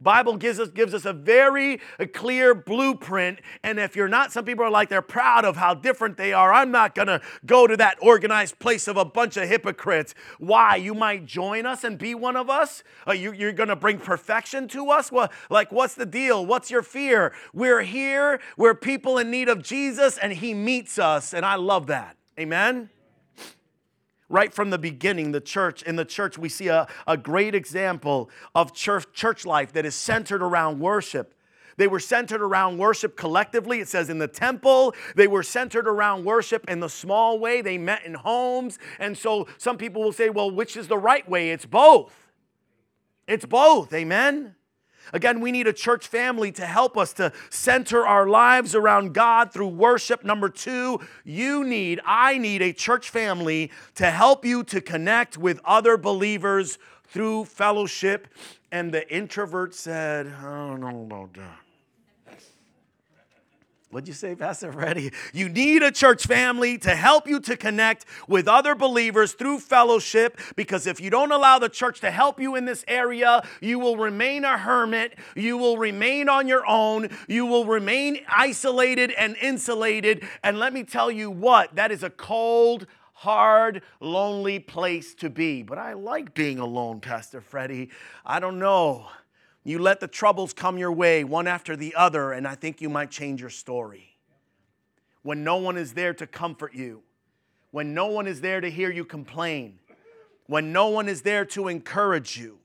[0.00, 3.40] Bible gives us, gives us a very a clear blueprint.
[3.62, 6.52] And if you're not, some people are like they're proud of how different they are.
[6.52, 10.14] I'm not going to go to that organized place of a bunch of hypocrites.
[10.38, 10.76] Why?
[10.76, 12.82] You might join us and be one of us?
[13.06, 15.12] Uh, you, you're going to bring perfection to us?
[15.12, 16.46] Well, like, what's the deal?
[16.46, 17.34] What's your fear?
[17.52, 21.34] We're here, we're people in need of Jesus, and He meets us.
[21.34, 22.16] And I love that.
[22.38, 22.88] Amen?
[24.30, 28.30] Right from the beginning, the church, in the church, we see a, a great example
[28.54, 31.34] of church, church life that is centered around worship.
[31.76, 33.80] They were centered around worship collectively.
[33.80, 37.60] It says in the temple, they were centered around worship in the small way.
[37.60, 38.78] They met in homes.
[38.98, 41.50] And so some people will say, well, which is the right way?
[41.50, 42.14] It's both.
[43.26, 43.92] It's both.
[43.92, 44.54] Amen.
[45.12, 49.52] Again, we need a church family to help us to center our lives around God
[49.52, 50.24] through worship.
[50.24, 55.60] Number two, you need, I need a church family to help you to connect with
[55.64, 58.28] other believers through fellowship.
[58.72, 61.69] And the introvert said, I don't know about that.
[63.90, 65.10] What'd you say, Pastor Freddie?
[65.32, 70.38] You need a church family to help you to connect with other believers through fellowship
[70.54, 73.96] because if you don't allow the church to help you in this area, you will
[73.96, 75.18] remain a hermit.
[75.34, 77.08] You will remain on your own.
[77.26, 80.24] You will remain isolated and insulated.
[80.44, 85.64] And let me tell you what, that is a cold, hard, lonely place to be.
[85.64, 87.90] But I like being alone, Pastor Freddie.
[88.24, 89.08] I don't know.
[89.64, 92.88] You let the troubles come your way one after the other, and I think you
[92.88, 94.16] might change your story.
[95.22, 97.02] When no one is there to comfort you,
[97.70, 99.78] when no one is there to hear you complain,
[100.46, 102.59] when no one is there to encourage you,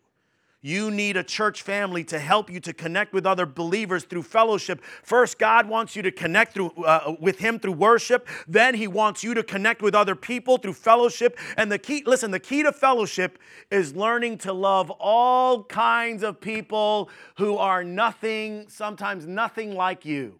[0.65, 4.81] you need a church family to help you to connect with other believers through fellowship.
[5.03, 8.27] First, God wants you to connect through, uh, with Him through worship.
[8.47, 11.37] Then, He wants you to connect with other people through fellowship.
[11.55, 13.37] And the key, listen, the key to fellowship
[13.69, 20.39] is learning to love all kinds of people who are nothing, sometimes nothing like you.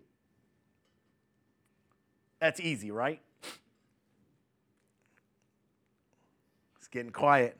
[2.39, 3.21] That's easy, right?
[6.79, 7.59] It's getting quiet.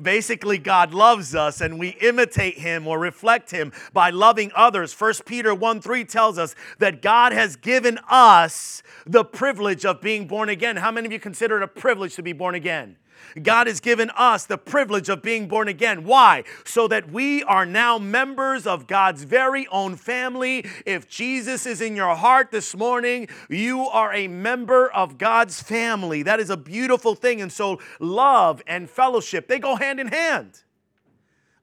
[0.00, 4.98] Basically, God loves us and we imitate him or reflect him by loving others.
[4.98, 10.26] 1 Peter 1 3 tells us that God has given us the privilege of being
[10.26, 10.76] born again.
[10.76, 12.96] How many of you consider it a privilege to be born again?
[13.42, 16.04] God has given us the privilege of being born again.
[16.04, 16.44] Why?
[16.64, 20.64] So that we are now members of God's very own family.
[20.84, 26.22] If Jesus is in your heart this morning, you are a member of God's family.
[26.22, 27.40] That is a beautiful thing.
[27.40, 30.62] And so, love and fellowship, they go hand in hand.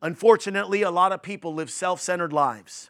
[0.02, 2.90] Unfortunately, a lot of people live self centered lives.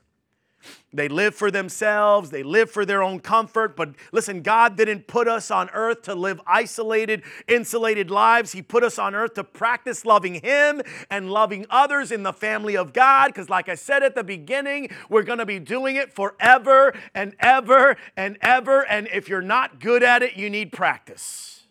[0.93, 3.75] They live for themselves, they live for their own comfort.
[3.75, 8.51] But listen, God didn't put us on earth to live isolated, insulated lives.
[8.51, 12.77] He put us on earth to practice loving Him and loving others in the family
[12.77, 13.27] of God.
[13.27, 17.35] Because, like I said at the beginning, we're going to be doing it forever and
[17.39, 18.85] ever and ever.
[18.87, 21.63] And if you're not good at it, you need practice.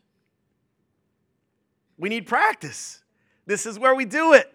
[1.97, 3.03] We need practice.
[3.47, 4.53] This is where we do it.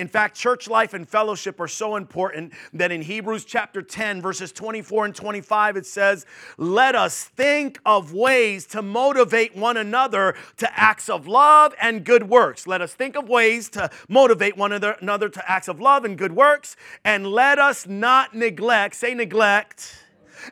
[0.00, 4.50] In fact, church life and fellowship are so important that in Hebrews chapter 10, verses
[4.50, 6.24] 24 and 25, it says,
[6.56, 12.30] Let us think of ways to motivate one another to acts of love and good
[12.30, 12.66] works.
[12.66, 16.32] Let us think of ways to motivate one another to acts of love and good
[16.32, 16.76] works.
[17.04, 19.98] And let us not neglect, say neglect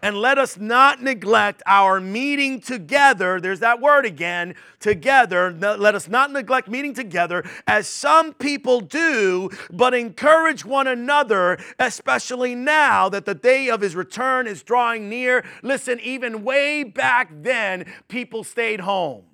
[0.02, 3.40] and let us not neglect our meeting together.
[3.40, 5.52] There's that word again, together.
[5.52, 12.54] Let us not neglect meeting together as some people do, but encourage one another, especially
[12.54, 15.44] now that the day of his return is drawing near.
[15.62, 19.27] Listen, even way back then, people stayed home.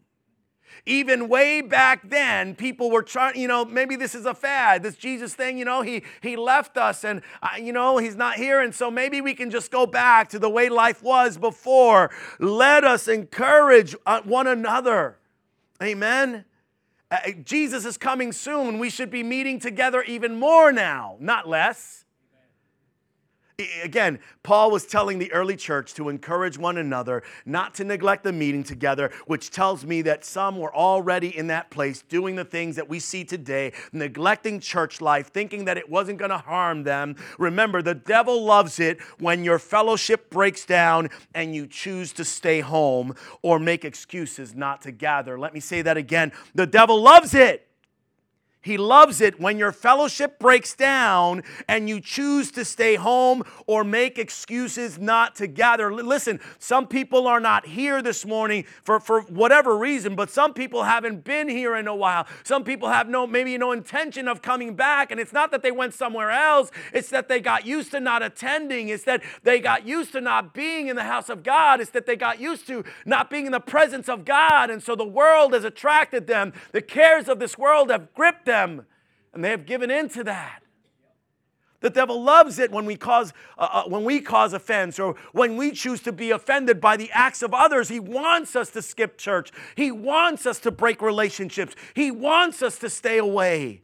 [0.86, 4.96] Even way back then, people were trying, you know, maybe this is a fad, this
[4.96, 8.60] Jesus thing, you know, he, he left us and, uh, you know, he's not here.
[8.60, 12.10] And so maybe we can just go back to the way life was before.
[12.38, 15.16] Let us encourage uh, one another.
[15.82, 16.44] Amen.
[17.10, 18.78] Uh, Jesus is coming soon.
[18.78, 22.03] We should be meeting together even more now, not less.
[23.84, 28.32] Again, Paul was telling the early church to encourage one another, not to neglect the
[28.32, 32.74] meeting together, which tells me that some were already in that place doing the things
[32.74, 37.14] that we see today, neglecting church life, thinking that it wasn't going to harm them.
[37.38, 42.58] Remember, the devil loves it when your fellowship breaks down and you choose to stay
[42.58, 45.38] home or make excuses not to gather.
[45.38, 46.32] Let me say that again.
[46.56, 47.68] The devil loves it
[48.64, 53.84] he loves it when your fellowship breaks down and you choose to stay home or
[53.84, 55.92] make excuses not to gather.
[55.92, 60.84] Listen, some people are not here this morning for, for whatever reason, but some people
[60.84, 62.26] haven't been here in a while.
[62.42, 65.10] Some people have no, maybe no intention of coming back.
[65.10, 68.22] And it's not that they went somewhere else, it's that they got used to not
[68.22, 68.88] attending.
[68.88, 71.82] It's that they got used to not being in the house of God.
[71.82, 74.70] It's that they got used to not being in the presence of God.
[74.70, 78.53] And so the world has attracted them, the cares of this world have gripped them
[78.54, 78.86] them,
[79.32, 80.60] and they have given in to that.
[81.80, 85.58] The devil loves it when we cause uh, uh, when we cause offense or when
[85.58, 87.90] we choose to be offended by the acts of others.
[87.90, 89.52] He wants us to skip church.
[89.76, 91.74] He wants us to break relationships.
[91.92, 93.82] He wants us to stay away.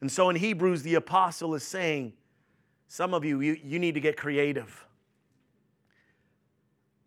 [0.00, 2.14] And so in Hebrews, the apostle is saying,
[2.88, 4.84] some of you, you, you need to get creative.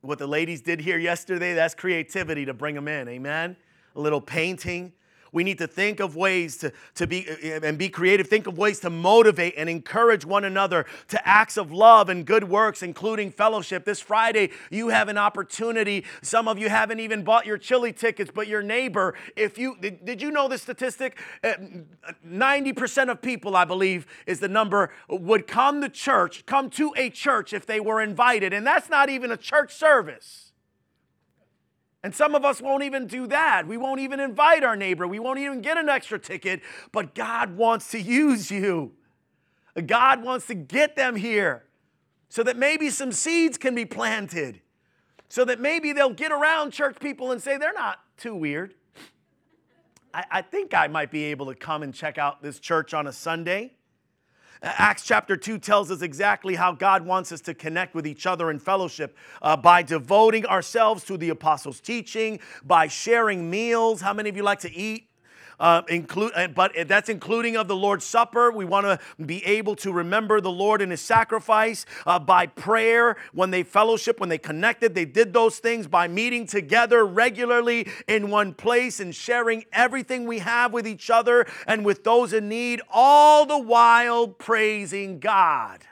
[0.01, 3.09] What the ladies did here yesterday, that's creativity to bring them in.
[3.09, 3.57] Amen.
[3.95, 4.93] A little painting,
[5.31, 7.27] we need to think of ways to, to be
[7.63, 11.71] and be creative, think of ways to motivate and encourage one another to acts of
[11.71, 13.85] love and good works, including fellowship.
[13.85, 16.05] This Friday, you have an opportunity.
[16.21, 20.05] Some of you haven't even bought your chili tickets, but your neighbor, if you did,
[20.05, 21.17] did you know this statistic?
[21.43, 26.93] 90% uh, of people, I believe, is the number, would come to church, come to
[26.97, 28.53] a church if they were invited.
[28.53, 30.48] And that's not even a church service.
[32.03, 33.67] And some of us won't even do that.
[33.67, 35.07] We won't even invite our neighbor.
[35.07, 36.61] We won't even get an extra ticket.
[36.91, 38.93] But God wants to use you.
[39.85, 41.65] God wants to get them here
[42.29, 44.61] so that maybe some seeds can be planted,
[45.27, 48.75] so that maybe they'll get around church people and say, they're not too weird.
[50.13, 53.07] I, I think I might be able to come and check out this church on
[53.07, 53.73] a Sunday.
[54.61, 58.51] Acts chapter 2 tells us exactly how God wants us to connect with each other
[58.51, 64.01] in fellowship uh, by devoting ourselves to the apostles' teaching, by sharing meals.
[64.01, 65.08] How many of you like to eat?
[65.59, 68.51] Uh, include, uh, but that's including of the Lord's Supper.
[68.51, 73.17] We want to be able to remember the Lord and His sacrifice uh, by prayer.
[73.33, 78.29] When they fellowship, when they connected, they did those things by meeting together regularly in
[78.29, 82.81] one place and sharing everything we have with each other and with those in need,
[82.89, 85.83] all the while praising God.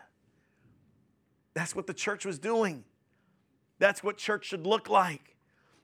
[1.54, 2.84] That's what the church was doing.
[3.80, 5.37] That's what church should look like.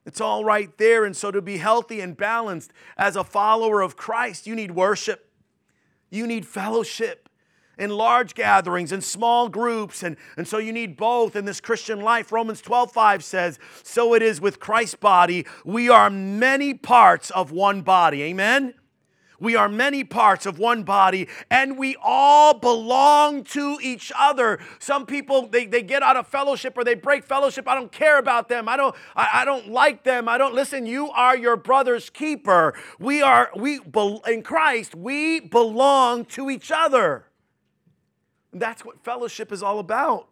[0.05, 1.05] It's all right there.
[1.05, 5.29] And so, to be healthy and balanced as a follower of Christ, you need worship,
[6.09, 7.29] you need fellowship.
[7.75, 12.01] in large gatherings, in small groups, and, and so you need both in this Christian
[12.01, 12.31] life.
[12.31, 15.47] Romans 12 5 says, So it is with Christ's body.
[15.65, 18.21] We are many parts of one body.
[18.23, 18.75] Amen?
[19.43, 24.57] We are many parts of one body and we all belong to each other.
[24.79, 27.67] Some people, they, they get out of fellowship or they break fellowship.
[27.67, 28.69] I don't care about them.
[28.69, 30.29] I don't, I, I don't like them.
[30.29, 30.85] I don't listen.
[30.85, 32.73] You are your brother's keeper.
[32.99, 33.81] We are, we,
[34.29, 37.25] in Christ, we belong to each other.
[38.53, 40.29] That's what fellowship is all about.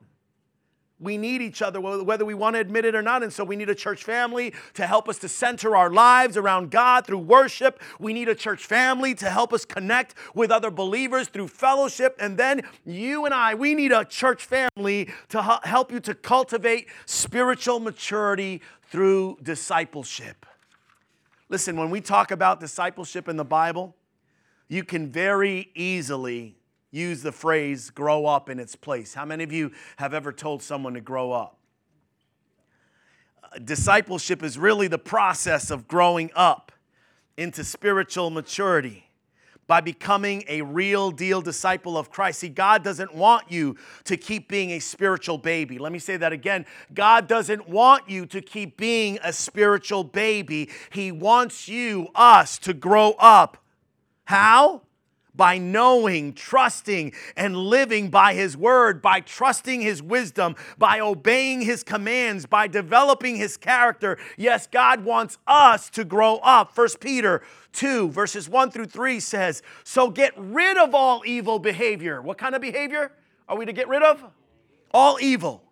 [1.01, 3.23] We need each other, whether we want to admit it or not.
[3.23, 6.69] And so we need a church family to help us to center our lives around
[6.69, 7.81] God through worship.
[7.99, 12.15] We need a church family to help us connect with other believers through fellowship.
[12.19, 16.87] And then you and I, we need a church family to help you to cultivate
[17.07, 20.45] spiritual maturity through discipleship.
[21.49, 23.95] Listen, when we talk about discipleship in the Bible,
[24.67, 26.55] you can very easily
[26.91, 29.13] use the phrase grow up in its place.
[29.13, 31.57] How many of you have ever told someone to grow up?
[33.63, 36.71] Discipleship is really the process of growing up
[37.37, 39.07] into spiritual maturity
[39.67, 42.39] by becoming a real deal disciple of Christ.
[42.39, 45.77] See, God doesn't want you to keep being a spiritual baby.
[45.77, 46.65] Let me say that again.
[46.93, 50.69] God doesn't want you to keep being a spiritual baby.
[50.89, 53.63] He wants you, us, to grow up.
[54.25, 54.81] How?
[55.35, 61.83] By knowing, trusting, and living by His word, by trusting His wisdom, by obeying His
[61.83, 64.17] commands, by developing His character.
[64.37, 66.75] Yes, God wants us to grow up.
[66.77, 67.41] 1 Peter
[67.73, 72.21] 2, verses 1 through 3 says, So get rid of all evil behavior.
[72.21, 73.11] What kind of behavior
[73.47, 74.23] are we to get rid of?
[74.93, 75.63] All evil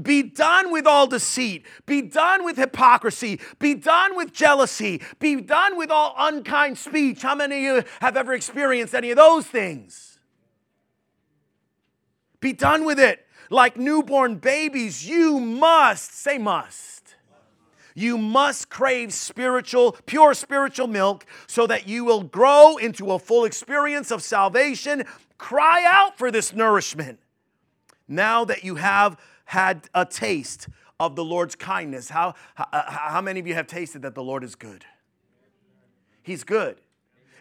[0.00, 1.66] be done with all deceit.
[1.86, 3.40] Be done with hypocrisy.
[3.58, 5.02] Be done with jealousy.
[5.18, 7.22] Be done with all unkind speech.
[7.22, 10.18] How many of you have ever experienced any of those things?
[12.40, 13.26] Be done with it.
[13.50, 17.16] Like newborn babies, you must, say must.
[17.94, 23.44] You must crave spiritual, pure spiritual milk so that you will grow into a full
[23.44, 25.04] experience of salvation.
[25.38, 27.18] Cry out for this nourishment.
[28.06, 29.18] Now that you have
[29.50, 30.68] had a taste
[31.00, 32.08] of the Lord's kindness.
[32.08, 34.84] How, how, how many of you have tasted that the Lord is good?
[36.22, 36.76] He's good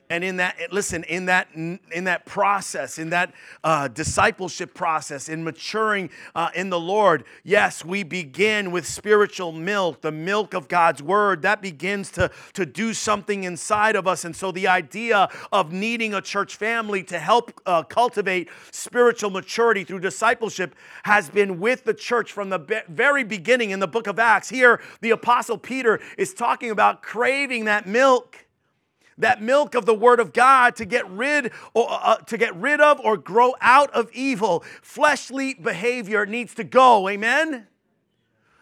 [0.10, 3.34] and in that listen in that in that process in that
[3.64, 10.02] uh, discipleship process in maturing uh, in the lord yes we begin with spiritual milk
[10.02, 11.42] the milk of god's word.
[11.42, 14.24] That begins to to do something inside of us.
[14.24, 19.84] And so the idea of needing a church family to help uh, cultivate spiritual maturity
[19.84, 24.08] through discipleship has been with the church from the be- very beginning in the book
[24.08, 24.50] of acts.
[24.50, 28.46] Here the apostle peter is talking about craving that milk
[29.20, 32.56] that milk of the word of God to get rid or, uh, uh, to get
[32.56, 34.64] rid of or grow out of evil.
[34.82, 37.08] Fleshly behavior needs to go.
[37.08, 37.68] Amen.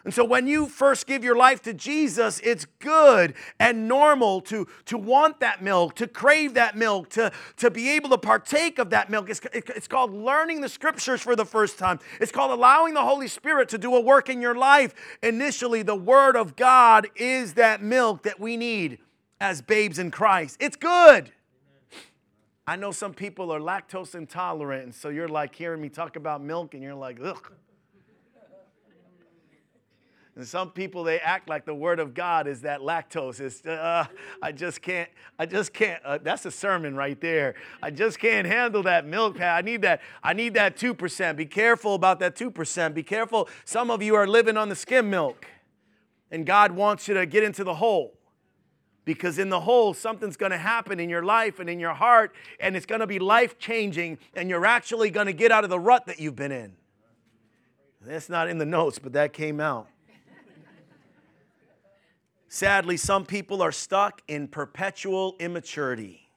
[0.04, 4.66] And so when you first give your life to Jesus, it's good and normal to,
[4.86, 8.88] to want that milk, to crave that milk, to, to be able to partake of
[8.90, 9.28] that milk.
[9.28, 11.98] It's, it's called learning the scriptures for the first time.
[12.20, 14.94] It's called allowing the Holy Spirit to do a work in your life.
[15.22, 18.98] Initially, the Word of God is that milk that we need
[19.40, 20.56] as babes in Christ.
[20.60, 21.32] It's good.
[22.66, 26.42] I know some people are lactose intolerant, and so you're like hearing me talk about
[26.42, 27.52] milk, and you're like, ugh.
[30.36, 33.40] And some people they act like the word of God is that lactose.
[33.40, 34.04] Is uh,
[34.40, 35.08] I just can't.
[35.36, 36.00] I just can't.
[36.04, 37.56] Uh, that's a sermon right there.
[37.82, 39.40] I just can't handle that milk.
[39.40, 40.00] I need that.
[40.22, 41.38] I need that two percent.
[41.38, 42.94] Be careful about that two percent.
[42.94, 43.48] Be careful.
[43.64, 45.46] Some of you are living on the skim milk,
[46.30, 48.17] and God wants you to get into the whole
[49.08, 52.34] because in the whole, something's going to happen in your life and in your heart,
[52.60, 55.70] and it's going to be life changing, and you're actually going to get out of
[55.70, 56.76] the rut that you've been in.
[58.02, 59.88] That's not in the notes, but that came out.
[62.48, 66.28] Sadly, some people are stuck in perpetual immaturity.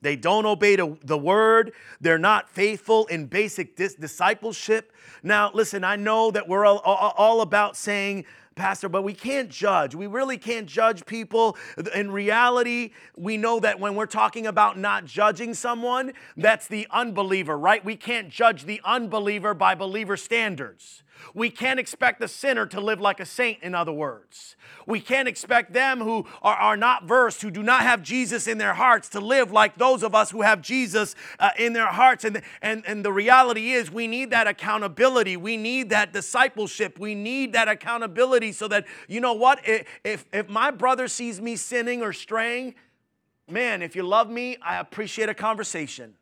[0.00, 1.72] They don't obey the word.
[2.00, 4.90] They're not faithful in basic dis- discipleship.
[5.22, 8.24] Now, listen, I know that we're all, all about saying
[8.54, 9.94] Pastor, but we can't judge.
[9.94, 11.56] We really can't judge people.
[11.94, 17.56] In reality, we know that when we're talking about not judging someone, that's the unbeliever,
[17.56, 17.84] right?
[17.84, 21.03] We can't judge the unbeliever by believer standards.
[21.34, 24.56] We can't expect the sinner to live like a saint, in other words.
[24.86, 28.58] We can't expect them who are, are not versed, who do not have Jesus in
[28.58, 32.24] their hearts, to live like those of us who have Jesus uh, in their hearts.
[32.24, 35.36] And, and, and the reality is, we need that accountability.
[35.36, 36.98] We need that discipleship.
[36.98, 41.56] We need that accountability so that, you know what, if, if my brother sees me
[41.56, 42.74] sinning or straying,
[43.48, 46.14] man, if you love me, I appreciate a conversation.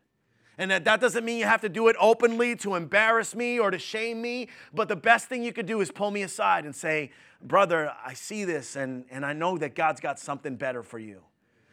[0.63, 3.73] And that, that doesn't mean you have to do it openly to embarrass me or
[3.73, 4.47] to shame me.
[4.73, 7.11] But the best thing you could do is pull me aside and say,
[7.43, 11.23] Brother, I see this and, and I know that God's got something better for you.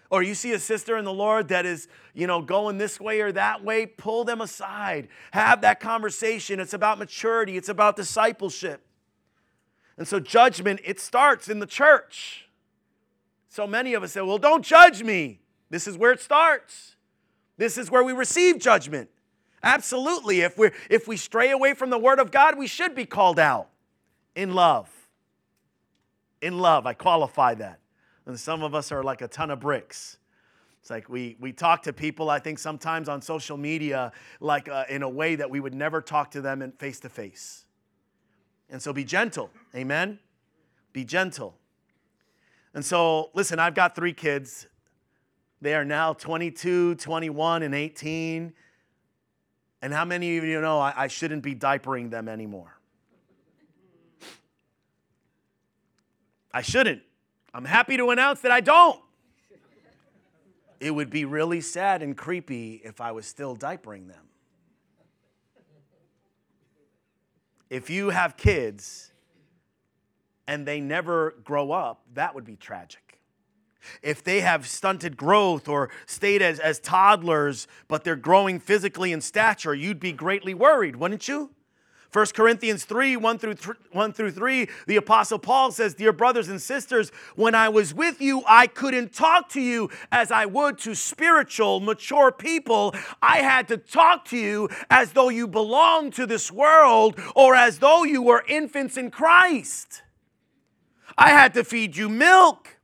[0.10, 3.22] Or you see a sister in the Lord that is, you know, going this way
[3.22, 5.08] or that way, pull them aside.
[5.34, 6.60] Have that conversation.
[6.60, 8.82] It's about maturity, it's about discipleship.
[10.00, 12.48] And so judgment, it starts in the church.
[13.50, 15.42] So many of us say, well, don't judge me.
[15.70, 16.96] This is where it starts.
[17.60, 19.10] This is where we receive judgment.
[19.62, 20.40] Absolutely.
[20.42, 23.38] If, we if we stray away from the Word of God, we should be called
[23.38, 23.68] out
[24.34, 24.90] in love.
[26.42, 27.82] In love, I qualify that.
[28.26, 30.20] And some of us are like a ton of bricks.
[30.80, 34.86] It's like we, we talk to people, I think sometimes on social media, like uh,
[34.88, 37.66] in a way that we would never talk to them face to face.
[38.70, 39.50] And so be gentle.
[39.76, 40.20] Amen?
[40.94, 41.58] Be gentle.
[42.74, 44.68] And so, listen, I've got three kids.
[45.62, 48.54] They are now 22, 21, and 18.
[49.82, 52.78] And how many of you know I, I shouldn't be diapering them anymore?
[56.54, 57.02] I shouldn't.
[57.54, 59.00] I'm happy to announce that I don't.
[60.80, 64.30] It would be really sad and creepy if I was still diapering them.
[67.70, 69.12] If you have kids
[70.48, 73.09] and they never grow up, that would be tragic.
[74.02, 79.22] If they have stunted growth or stayed as, as toddlers, but they're growing physically in
[79.22, 81.52] stature, you'd be greatly worried, wouldn't you?
[82.12, 83.56] 1 Corinthians 3 1 through,
[83.92, 88.20] 1 through 3, the Apostle Paul says, Dear brothers and sisters, when I was with
[88.20, 92.96] you, I couldn't talk to you as I would to spiritual, mature people.
[93.22, 97.78] I had to talk to you as though you belonged to this world or as
[97.78, 100.02] though you were infants in Christ.
[101.16, 102.79] I had to feed you milk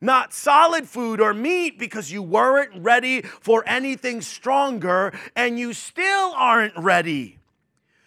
[0.00, 6.32] not solid food or meat because you weren't ready for anything stronger and you still
[6.34, 7.38] aren't ready.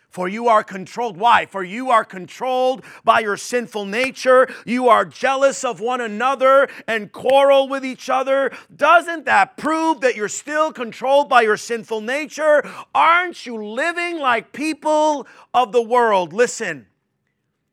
[0.10, 1.18] For you are controlled.
[1.18, 1.46] Why?
[1.46, 4.50] For you are controlled by your sinful nature.
[4.66, 8.52] You are jealous of one another and quarrel with each other.
[8.76, 12.68] Doesn't that prove that you're still controlled by your sinful nature?
[12.94, 16.34] Aren't you living like people of the world?
[16.34, 16.88] Listen,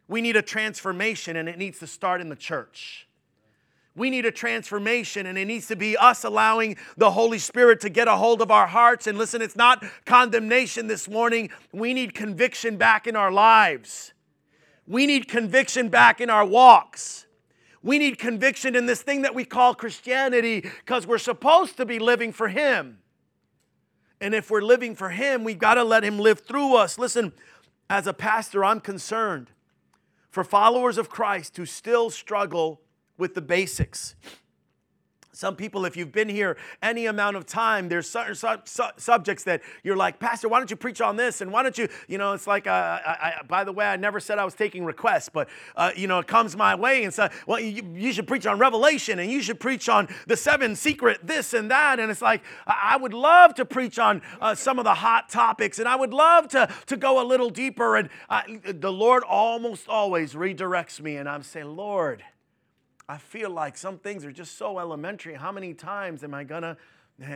[0.06, 3.05] we need a transformation and it needs to start in the church.
[3.96, 7.88] We need a transformation, and it needs to be us allowing the Holy Spirit to
[7.88, 9.06] get a hold of our hearts.
[9.06, 11.48] And listen, it's not condemnation this morning.
[11.72, 14.12] We need conviction back in our lives.
[14.86, 17.26] We need conviction back in our walks.
[17.82, 21.98] We need conviction in this thing that we call Christianity because we're supposed to be
[21.98, 22.98] living for Him.
[24.20, 26.98] And if we're living for Him, we've got to let Him live through us.
[26.98, 27.32] Listen,
[27.88, 29.50] as a pastor, I'm concerned
[30.30, 32.82] for followers of Christ who still struggle
[33.18, 34.14] with the basics.
[35.36, 39.44] Some people, if you've been here any amount of time, there's certain su- su- subjects
[39.44, 41.42] that you're like, Pastor, why don't you preach on this?
[41.42, 43.96] And why don't you, you know, it's like, uh, I, I, by the way, I
[43.96, 47.12] never said I was taking requests, but, uh, you know, it comes my way and
[47.12, 50.74] says, well, you, you, should preach on Revelation and you should preach on the seven
[50.74, 52.00] secret this and that.
[52.00, 55.78] And it's like, I would love to preach on uh, some of the hot topics
[55.78, 57.96] and I would love to, to go a little deeper.
[57.96, 58.08] And
[58.64, 61.16] the Lord almost always redirects me.
[61.16, 62.22] And I'm saying, Lord,
[63.08, 65.34] I feel like some things are just so elementary.
[65.34, 66.76] How many times am I gonna,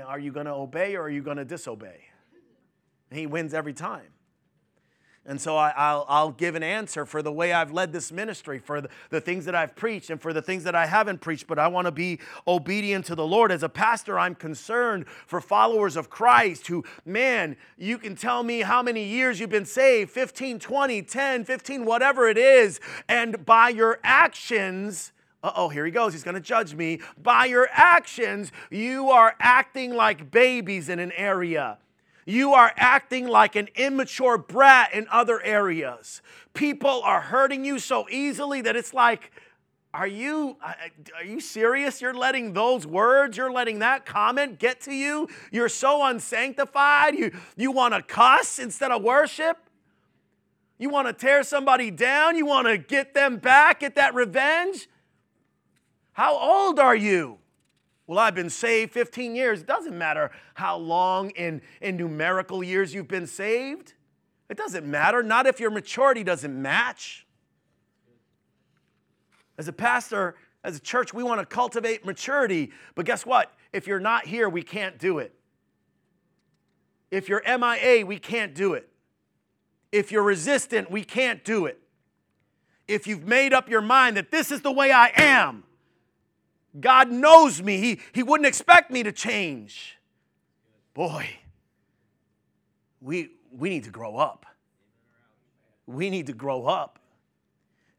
[0.07, 2.01] are you gonna obey or are you gonna disobey?
[3.13, 4.07] He wins every time.
[5.27, 8.81] And so I, will give an answer for the way I've led this ministry, for
[8.81, 11.47] the, the, things that I've preached, and for the things that I haven't preached.
[11.47, 13.53] But I want to be obedient to the Lord.
[13.53, 18.63] As a pastor, I'm concerned for followers of Christ who, man, you can tell me
[18.63, 22.81] how many years you've been saved 15, 20, 10, 15, whatever it is.
[23.07, 25.13] And by your actions,
[25.43, 26.13] uh oh, here he goes.
[26.13, 27.01] He's going to judge me.
[27.23, 31.79] By your actions, you are acting like babies in an area.
[32.27, 36.21] You are acting like an immature brat in other areas.
[36.53, 39.33] People are hurting you so easily that it's like,
[39.93, 40.57] are you
[41.17, 42.01] are you serious?
[42.01, 45.29] You're letting those words, you're letting that comment get to you?
[45.51, 47.17] You're so unsanctified.
[47.17, 49.57] You you want to cuss instead of worship?
[50.79, 52.37] You want to tear somebody down?
[52.37, 54.89] You want to get them back, get that revenge?
[56.21, 57.39] How old are you?
[58.07, 59.63] Well, I've been saved 15 years.
[59.63, 63.95] It doesn't matter how long in, in numerical years you've been saved.
[64.51, 67.27] It doesn't matter, not if your maturity doesn't match.
[69.57, 73.55] As a pastor, as a church, we want to cultivate maturity, but guess what?
[73.73, 75.35] If you're not here, we can't do it.
[77.11, 78.91] If you're MIA, we can't do it.
[79.91, 81.81] If you're resistant, we can't do it.
[82.87, 85.65] If you've made up your mind that this is the way I am,
[86.79, 87.79] God knows me.
[87.79, 89.97] He, he wouldn't expect me to change.
[90.95, 91.29] Boy,
[93.01, 94.47] we, we need to grow up.
[95.87, 96.99] We need to grow up.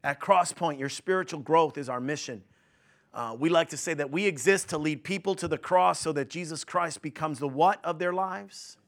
[0.04, 2.42] At Crosspoint, your spiritual growth is our mission.
[3.14, 6.12] Uh, we like to say that we exist to lead people to the cross so
[6.12, 8.78] that Jesus Christ becomes the what of their lives?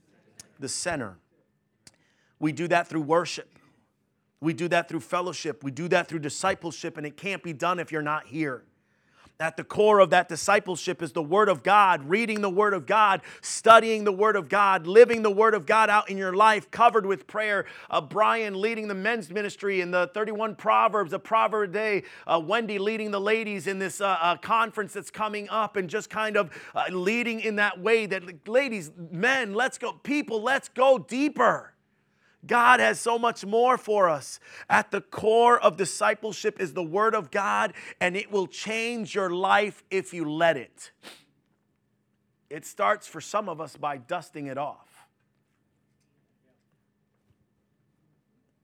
[0.59, 1.18] The center.
[2.39, 3.59] We do that through worship.
[4.41, 5.62] We do that through fellowship.
[5.62, 8.64] We do that through discipleship, and it can't be done if you're not here.
[9.41, 12.87] At the core of that discipleship is the Word of God, reading the Word of
[12.87, 16.70] God, studying the Word of God, living the Word of God out in your life,
[16.70, 17.66] covered with prayer.
[17.91, 22.05] Uh, Brian leading the men's ministry in the 31 Proverbs, a proverb day.
[22.28, 26.11] Uh, Wendy leading the ladies in this uh, uh conference that's coming up, and just
[26.11, 30.97] kind of uh, leading in that way that, ladies, men, let's go, people, let's go
[30.97, 31.74] deeper.
[32.47, 34.41] God has so much more for us.
[34.69, 39.31] At the core of discipleship is the Word of God, and it will change your
[39.31, 40.91] life if you let it.
[42.51, 44.89] It starts for some of us by dusting it off.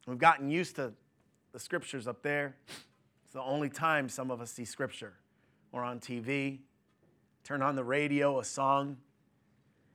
[0.06, 0.92] We've gotten used to
[1.52, 2.56] the scriptures up there.
[3.24, 5.14] It's the only time some of us see scripture.
[5.72, 6.58] Or on TV,
[7.44, 8.96] turn on the radio, a song.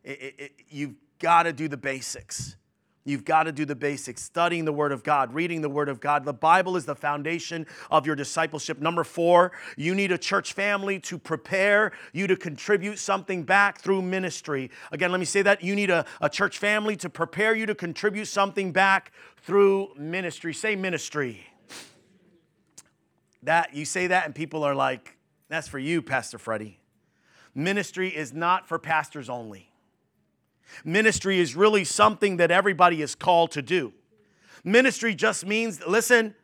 [0.03, 2.55] It, it, it, you've got to do the basics.
[3.07, 5.99] You've got to do the basics, studying the Word of God, reading the Word of
[5.99, 6.25] God.
[6.25, 8.79] The Bible is the foundation of your discipleship.
[8.79, 14.01] Number four, you need a church family to prepare you to contribute something back through
[14.01, 14.71] ministry.
[14.91, 15.63] Again, let me say that.
[15.63, 20.51] You need a, a church family to prepare you to contribute something back through ministry.
[20.51, 21.45] Say ministry.
[23.43, 25.15] That you say that, and people are like,
[25.47, 26.79] that's for you, Pastor Freddie.
[27.53, 29.69] Ministry is not for pastors only.
[30.83, 33.93] Ministry is really something that everybody is called to do.
[34.63, 36.35] Ministry just means, listen,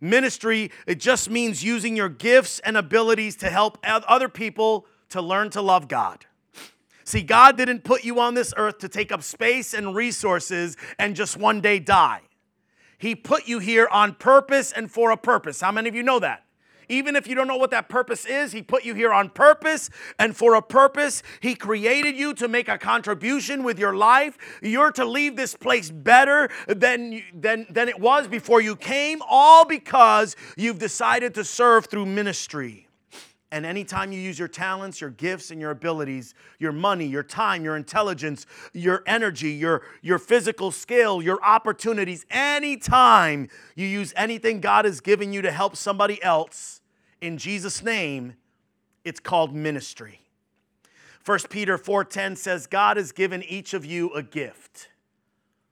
[0.00, 5.50] ministry, it just means using your gifts and abilities to help other people to learn
[5.50, 6.26] to love God.
[7.04, 11.16] See, God didn't put you on this earth to take up space and resources and
[11.16, 12.20] just one day die.
[12.98, 15.60] He put you here on purpose and for a purpose.
[15.60, 16.44] How many of you know that?
[16.92, 19.88] Even if you don't know what that purpose is, He put you here on purpose
[20.18, 21.22] and for a purpose.
[21.40, 24.36] He created you to make a contribution with your life.
[24.60, 29.64] You're to leave this place better than, than, than it was before you came, all
[29.64, 32.88] because you've decided to serve through ministry.
[33.50, 37.64] And anytime you use your talents, your gifts, and your abilities, your money, your time,
[37.64, 44.84] your intelligence, your energy, your, your physical skill, your opportunities, anytime you use anything God
[44.84, 46.81] has given you to help somebody else,
[47.22, 48.34] in Jesus' name,
[49.04, 50.20] it's called ministry.
[51.24, 54.90] 1 Peter 4:10 says God has given each of you a gift,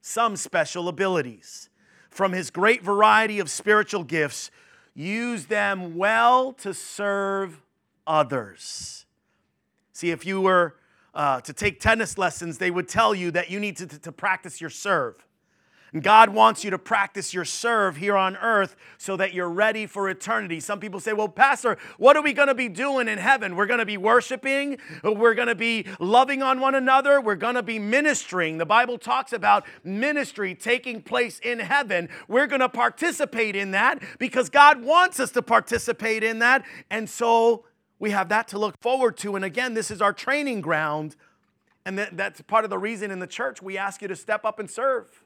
[0.01, 1.68] some special abilities.
[2.09, 4.51] From his great variety of spiritual gifts,
[4.94, 7.61] use them well to serve
[8.07, 9.07] others.
[9.92, 10.76] See, if you were
[11.14, 14.12] uh, to take tennis lessons, they would tell you that you need to, to, to
[14.12, 15.26] practice your serve.
[15.93, 19.86] And God wants you to practice your serve here on earth so that you're ready
[19.86, 20.61] for eternity.
[20.61, 23.57] Some people say, Well, Pastor, what are we going to be doing in heaven?
[23.57, 27.57] We're going to be worshiping, we're going to be loving on one another, we're going
[27.57, 28.59] to be ministering.
[28.59, 32.09] The Bible talks about ministry taking place in heaven.
[32.28, 36.64] We're going to participate in that because God wants us to participate in that.
[36.91, 37.64] And so
[37.99, 39.36] we have that to look forward to.
[39.36, 41.16] And again, this is our training ground.
[41.84, 44.59] And that's part of the reason in the church we ask you to step up
[44.59, 45.20] and serve.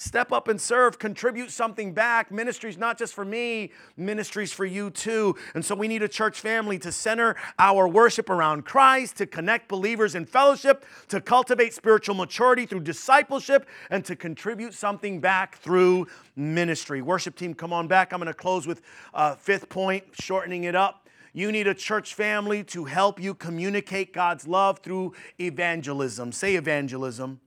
[0.00, 2.30] Step up and serve, contribute something back.
[2.30, 5.34] Ministry's not just for me, ministry's for you too.
[5.56, 9.66] And so we need a church family to center our worship around Christ, to connect
[9.66, 16.06] believers in fellowship, to cultivate spiritual maturity through discipleship, and to contribute something back through
[16.36, 17.02] ministry.
[17.02, 18.12] Worship team, come on back.
[18.12, 18.82] I'm going to close with
[19.14, 21.08] a fifth point, shortening it up.
[21.32, 26.30] You need a church family to help you communicate God's love through evangelism.
[26.30, 27.40] Say evangelism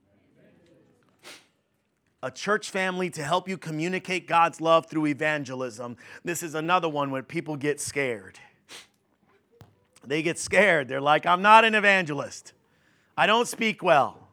[2.22, 5.96] a church family to help you communicate God's love through evangelism.
[6.24, 8.38] This is another one where people get scared.
[10.06, 10.88] They get scared.
[10.88, 12.52] They're like, I'm not an evangelist.
[13.16, 14.28] I don't speak well.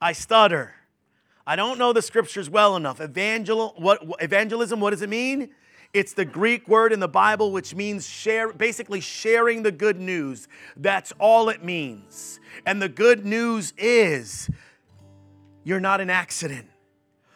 [0.00, 0.74] I stutter.
[1.46, 3.00] I don't know the scriptures well enough.
[3.00, 5.50] Evangel, what, evangelism, what does it mean?
[5.92, 10.48] It's the Greek word in the Bible which means share, basically sharing the good news.
[10.76, 12.40] That's all it means.
[12.66, 14.50] And the good news is
[15.62, 16.68] you're not an accident.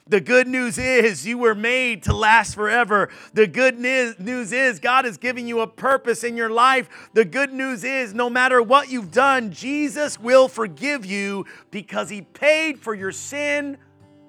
[0.09, 3.11] The good news is you were made to last forever.
[3.35, 7.11] The good news is God is giving you a purpose in your life.
[7.13, 12.23] The good news is no matter what you've done, Jesus will forgive you because he
[12.23, 13.77] paid for your sin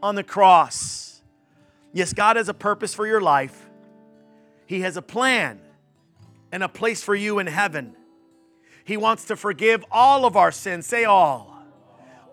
[0.04, 1.22] on the cross.
[1.94, 3.70] Yes, God has a purpose for your life,
[4.66, 5.60] He has a plan
[6.52, 7.96] and a place for you in heaven.
[8.84, 10.88] He wants to forgive all of our sins.
[10.88, 11.56] Say all.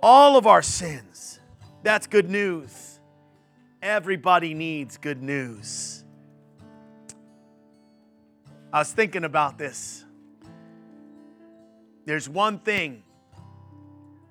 [0.02, 1.38] All of our sins.
[1.82, 2.95] That's good news.
[3.86, 6.02] Everybody needs good news.
[8.72, 10.04] I was thinking about this.
[12.04, 13.04] There's one thing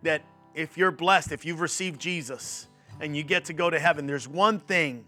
[0.04, 0.24] that
[0.56, 2.68] if you're blessed, if you've received Jesus
[3.00, 5.06] and you get to go to heaven, there's one thing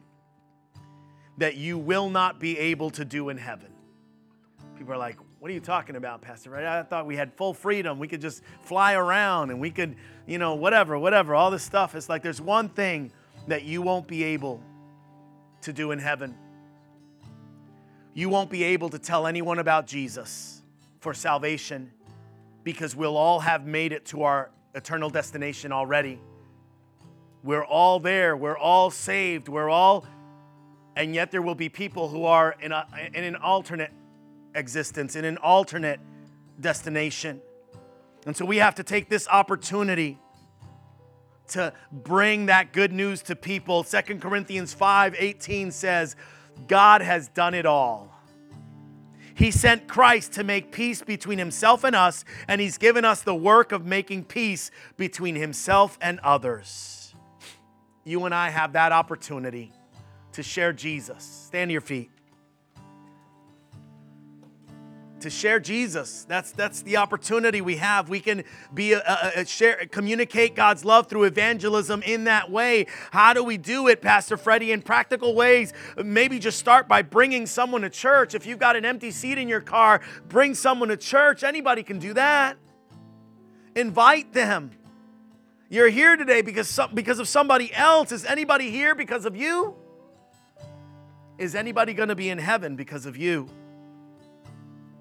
[1.38, 3.74] that you will not be able to do in heaven.
[4.78, 6.52] People are like, what are you talking about, Pastor?
[6.52, 6.64] Right?
[6.64, 8.00] I thought we had full freedom.
[8.00, 11.96] We could just fly around and we could, you know, whatever, whatever, all this stuff.
[11.96, 13.12] It's like there's one thing
[13.48, 14.62] that you won't be able
[15.62, 16.36] to do in heaven.
[18.14, 20.62] You won't be able to tell anyone about Jesus
[21.00, 21.92] for salvation
[22.64, 26.20] because we'll all have made it to our eternal destination already.
[27.44, 28.36] We're all there.
[28.36, 29.48] We're all saved.
[29.48, 30.06] We're all,
[30.96, 33.92] and yet there will be people who are in, a, in an alternate
[34.54, 36.00] existence, in an alternate
[36.60, 37.42] destination.
[38.26, 40.18] And so we have to take this opportunity
[41.50, 43.84] to bring that good news to people.
[43.84, 46.16] Second Corinthians 5 18 says,
[46.68, 48.14] God has done it all.
[49.36, 53.36] He sent Christ to make peace between himself and us, and he's given us the
[53.36, 57.14] work of making peace between himself and others.
[58.04, 59.72] You and I have that opportunity
[60.32, 61.24] to share Jesus.
[61.24, 62.10] Stand to your feet
[65.28, 66.26] to share Jesus.
[66.28, 68.08] That's that's the opportunity we have.
[68.08, 72.88] We can be a, a, a, share communicate God's love through evangelism in that way.
[73.12, 74.72] How do we do it, Pastor Freddie?
[74.72, 78.36] In practical ways, maybe just start by bringing someone to church.
[78.36, 81.44] If you've got an empty seat in your car, bring someone to church.
[81.44, 82.58] Anybody can do that.
[83.76, 84.72] Invite them.
[85.70, 88.14] You're here today because some, because of somebody else.
[88.14, 89.76] Is anybody here because of you?
[91.38, 93.50] Is anybody going to be in heaven because of you?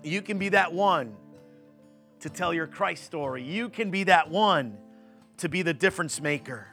[0.06, 1.16] You can be that one
[2.20, 3.42] to tell your Christ story.
[3.42, 4.78] You can be that one
[5.38, 6.68] to be the difference maker.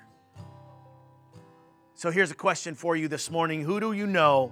[1.96, 4.52] So here's a question for you this morning Who do you know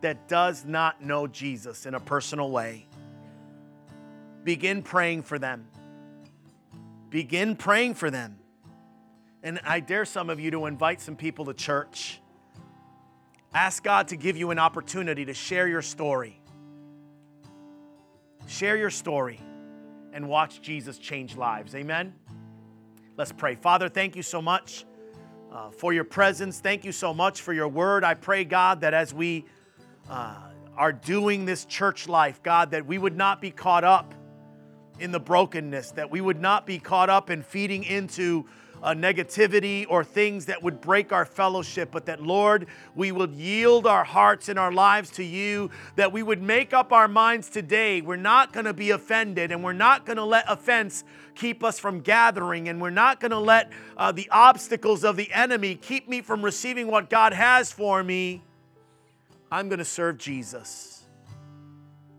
[0.00, 2.88] that does not know Jesus in a personal way?
[4.42, 5.68] Begin praying for them.
[7.10, 8.38] Begin praying for them.
[9.44, 12.20] And I dare some of you to invite some people to church.
[13.54, 16.40] Ask God to give you an opportunity to share your story.
[18.46, 19.40] Share your story
[20.12, 21.74] and watch Jesus change lives.
[21.74, 22.14] Amen?
[23.16, 23.56] Let's pray.
[23.56, 24.84] Father, thank you so much
[25.52, 26.60] uh, for your presence.
[26.60, 28.04] Thank you so much for your word.
[28.04, 29.46] I pray, God, that as we
[30.08, 30.36] uh,
[30.76, 34.14] are doing this church life, God, that we would not be caught up
[35.00, 38.46] in the brokenness, that we would not be caught up in feeding into
[38.82, 43.86] uh, negativity or things that would break our fellowship, but that, Lord, we would yield
[43.86, 48.00] our hearts and our lives to you, that we would make up our minds today.
[48.00, 51.04] We're not going to be offended, and we're not going to let offense
[51.34, 55.32] keep us from gathering, and we're not going to let uh, the obstacles of the
[55.32, 58.42] enemy keep me from receiving what God has for me.
[59.50, 61.04] I'm going to serve Jesus.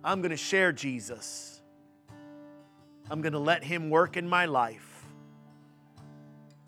[0.04, 1.62] I'm going to share Jesus.
[3.10, 4.97] I'm going to let Him work in my life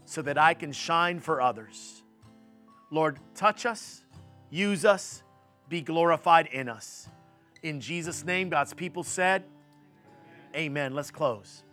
[0.09, 2.01] so that I can shine for others.
[2.89, 4.03] Lord, touch us,
[4.49, 5.21] use us,
[5.69, 7.07] be glorified in us.
[7.61, 9.43] In Jesus' name, God's people said,
[10.55, 10.95] Amen.
[10.95, 11.63] Let's close.